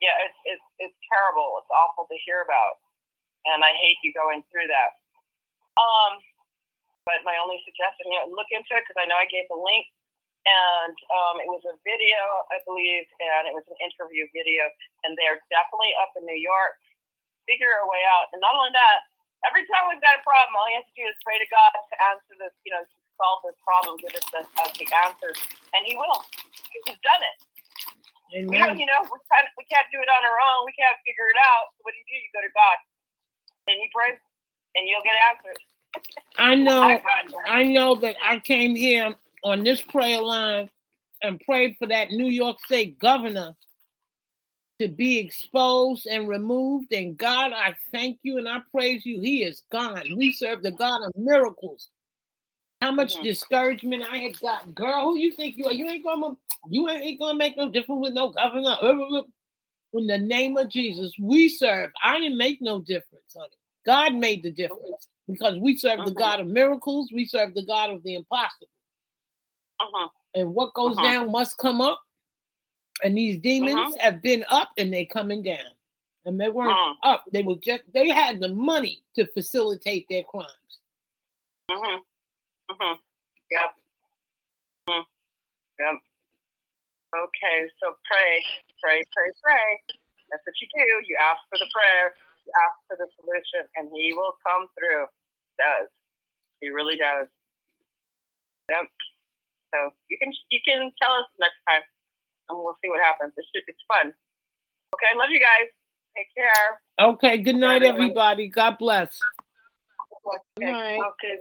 [0.00, 1.60] yeah, it's it's it's terrible.
[1.60, 2.80] It's awful to hear about,
[3.44, 4.96] and I hate you going through that.
[5.80, 6.20] Um,
[7.08, 9.58] but my only suggestion, you know, look into it because I know I gave the
[9.58, 9.88] link,
[10.46, 12.18] and um, it was a video,
[12.50, 14.70] I believe, and it was an interview video,
[15.02, 16.78] and they're definitely up in New York.
[17.50, 19.02] Figure a way out, and not only that,
[19.42, 21.74] every time we've got a problem, all you have to do is pray to God
[21.74, 25.38] to answer this, you know, to solve this problem, give us the, us the answers,
[25.74, 26.22] and He will.
[26.86, 27.36] He's done it.
[28.48, 30.64] We don't, you know, we can't, we can't do it on our own.
[30.64, 31.74] We can't figure it out.
[31.76, 32.16] So what do you do?
[32.16, 32.78] You go to God,
[33.68, 34.16] and you pray,
[34.74, 35.62] and you'll get answers.
[36.38, 37.02] I know I.
[37.46, 39.14] I know that I came here
[39.44, 40.70] on this prayer line
[41.22, 43.54] and prayed for that New York State governor
[44.80, 46.92] to be exposed and removed.
[46.92, 49.20] And God, I thank you and I praise you.
[49.20, 50.06] He is God.
[50.16, 51.88] We serve the God of miracles.
[52.80, 53.22] How much Mhm.
[53.22, 54.74] discouragement I had got.
[54.74, 55.72] Girl, who you think you are?
[55.72, 56.36] You ain't gonna
[56.68, 58.76] you ain't gonna make no difference with no governor.
[58.82, 59.22] Uh, uh, uh.
[59.94, 61.92] In the name of Jesus, we serve.
[62.02, 63.50] I didn't make no difference, honey.
[63.84, 66.18] God made the difference because we serve the Mhm.
[66.18, 67.10] God of miracles.
[67.12, 68.68] We serve the God of the impossible.
[69.80, 70.08] Uh-huh.
[70.34, 71.02] And what goes Mhm.
[71.02, 72.00] down must come up.
[73.02, 75.74] And these demons have been up and they're coming down.
[76.24, 76.96] And they weren't Mhm.
[77.02, 77.24] up.
[77.32, 80.78] They were just they had the money to facilitate their crimes.
[81.68, 82.02] Mm-hmm.
[82.72, 83.00] Mm-hmm.
[83.50, 83.76] Yep.
[84.88, 85.06] Mhm.
[85.80, 86.00] Yep.
[87.14, 88.44] Okay, so pray,
[88.80, 89.82] pray, pray, pray.
[90.30, 91.02] That's what you do.
[91.06, 92.14] You ask for the prayer.
[92.50, 95.06] Ask for the solution, and he will come through.
[95.58, 95.88] Does
[96.60, 97.28] he really does?
[98.70, 98.86] Yep.
[99.74, 99.78] So
[100.08, 101.82] you can you can tell us next time,
[102.48, 103.32] and we'll see what happens.
[103.36, 104.12] It's just, it's fun.
[104.94, 105.68] Okay, I love you guys.
[106.16, 106.80] Take care.
[107.00, 108.48] Okay, good night, everybody.
[108.48, 109.18] God bless.
[110.56, 110.70] Okay.
[110.70, 111.00] night.
[111.00, 111.34] Okay.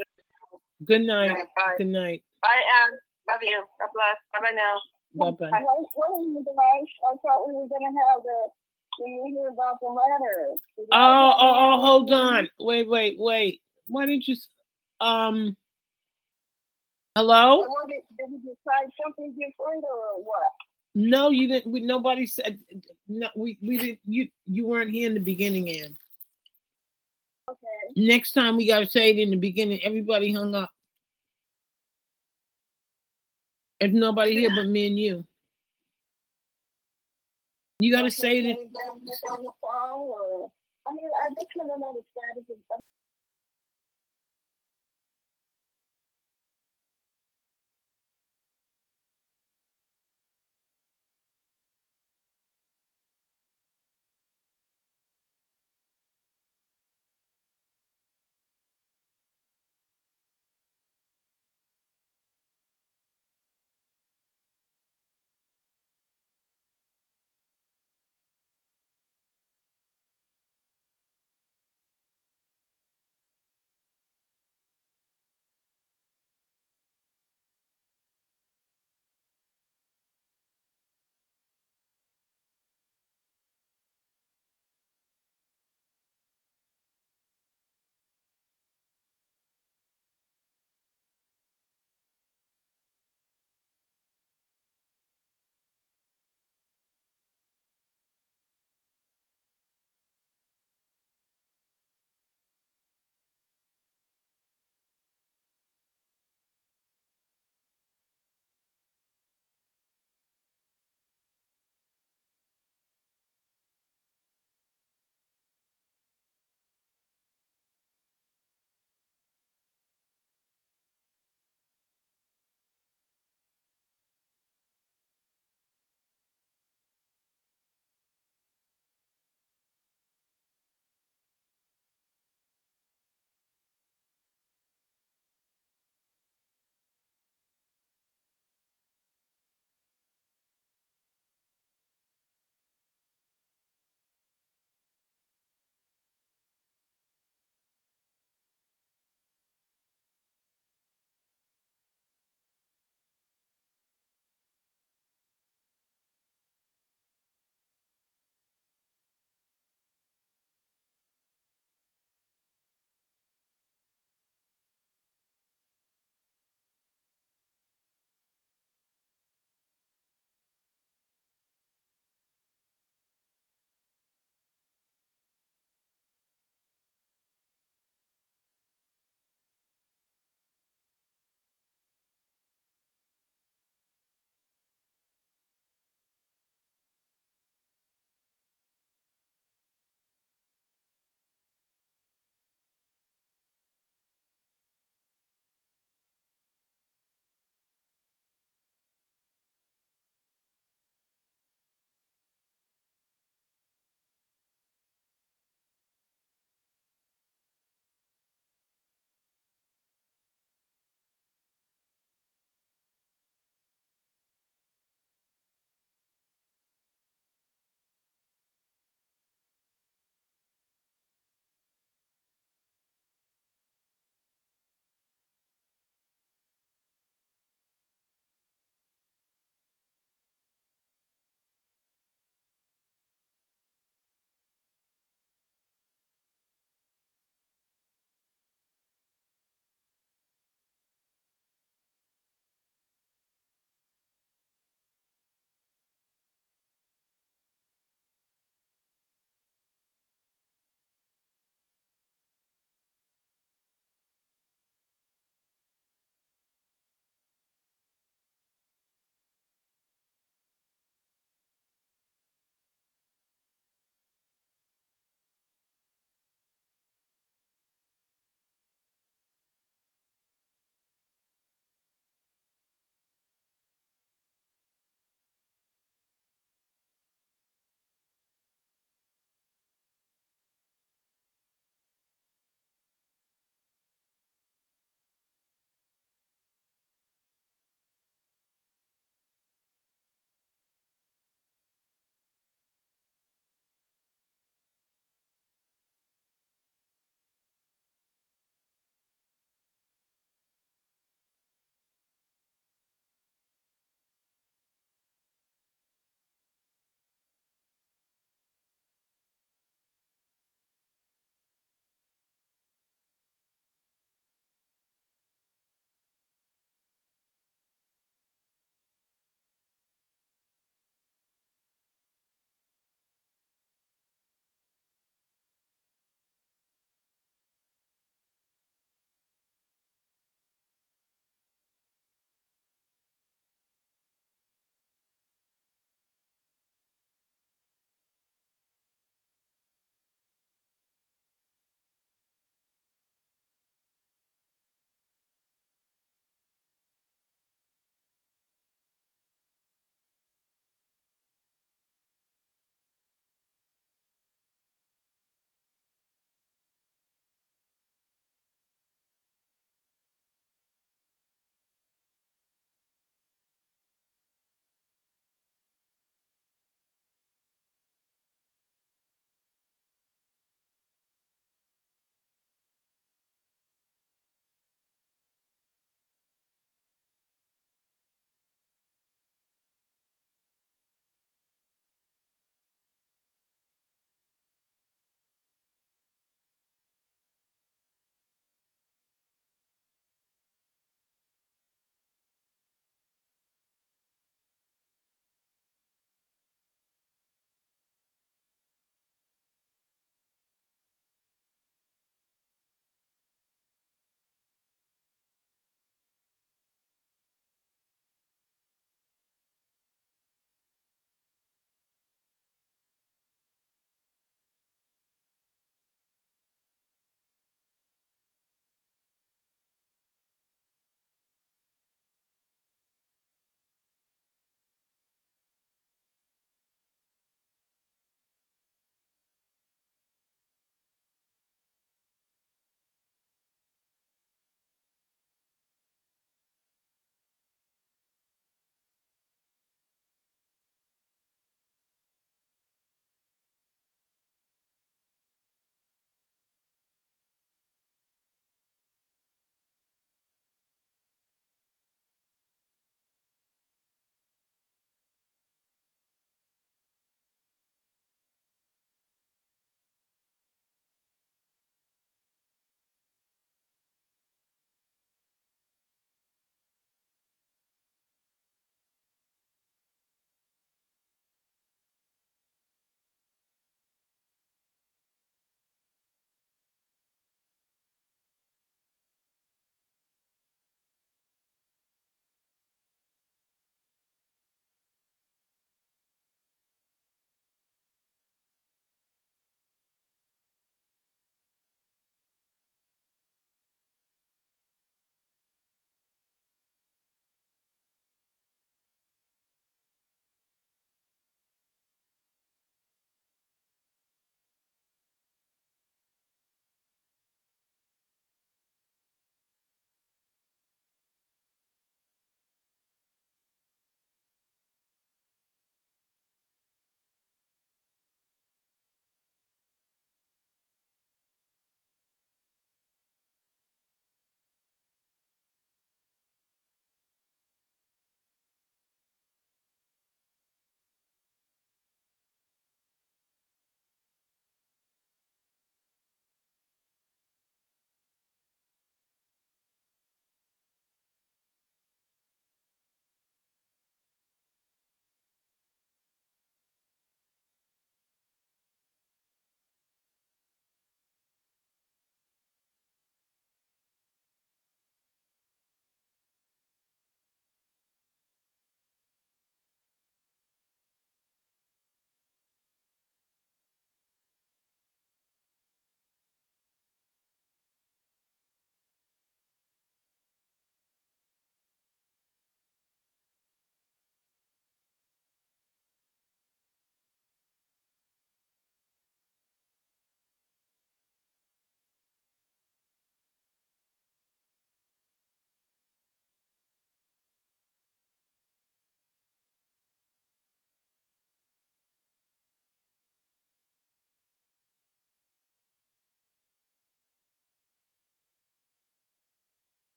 [0.86, 1.36] Good night.
[1.56, 1.76] Bye.
[1.78, 2.24] Good night.
[2.42, 2.98] Bye, Anne.
[3.30, 3.62] Love you.
[3.78, 4.18] God bless.
[4.34, 4.76] Bye bye now.
[5.14, 5.52] Bye bye.
[5.54, 6.90] I was wondering, guys.
[7.06, 8.40] I thought we were gonna have the
[9.00, 10.56] the hear about the letter.
[10.92, 12.50] Oh, oh, oh, hold on.
[12.60, 13.62] Wait, wait, wait.
[13.88, 14.36] Why didn't you?
[15.00, 15.56] Um.
[17.16, 17.66] Hello?
[17.88, 20.48] Did you decide something different or what?
[20.96, 21.72] No, you didn't.
[21.72, 22.60] We, nobody said.
[23.08, 24.00] No, we we didn't.
[24.06, 25.98] You you weren't here in the beginning, Ann.
[27.50, 27.58] Okay.
[27.96, 29.82] Next time we gotta say it in the beginning.
[29.84, 30.70] Everybody hung up.
[33.80, 35.26] There's nobody here but me and you.
[37.82, 38.42] You say
[41.82, 42.82] want to status of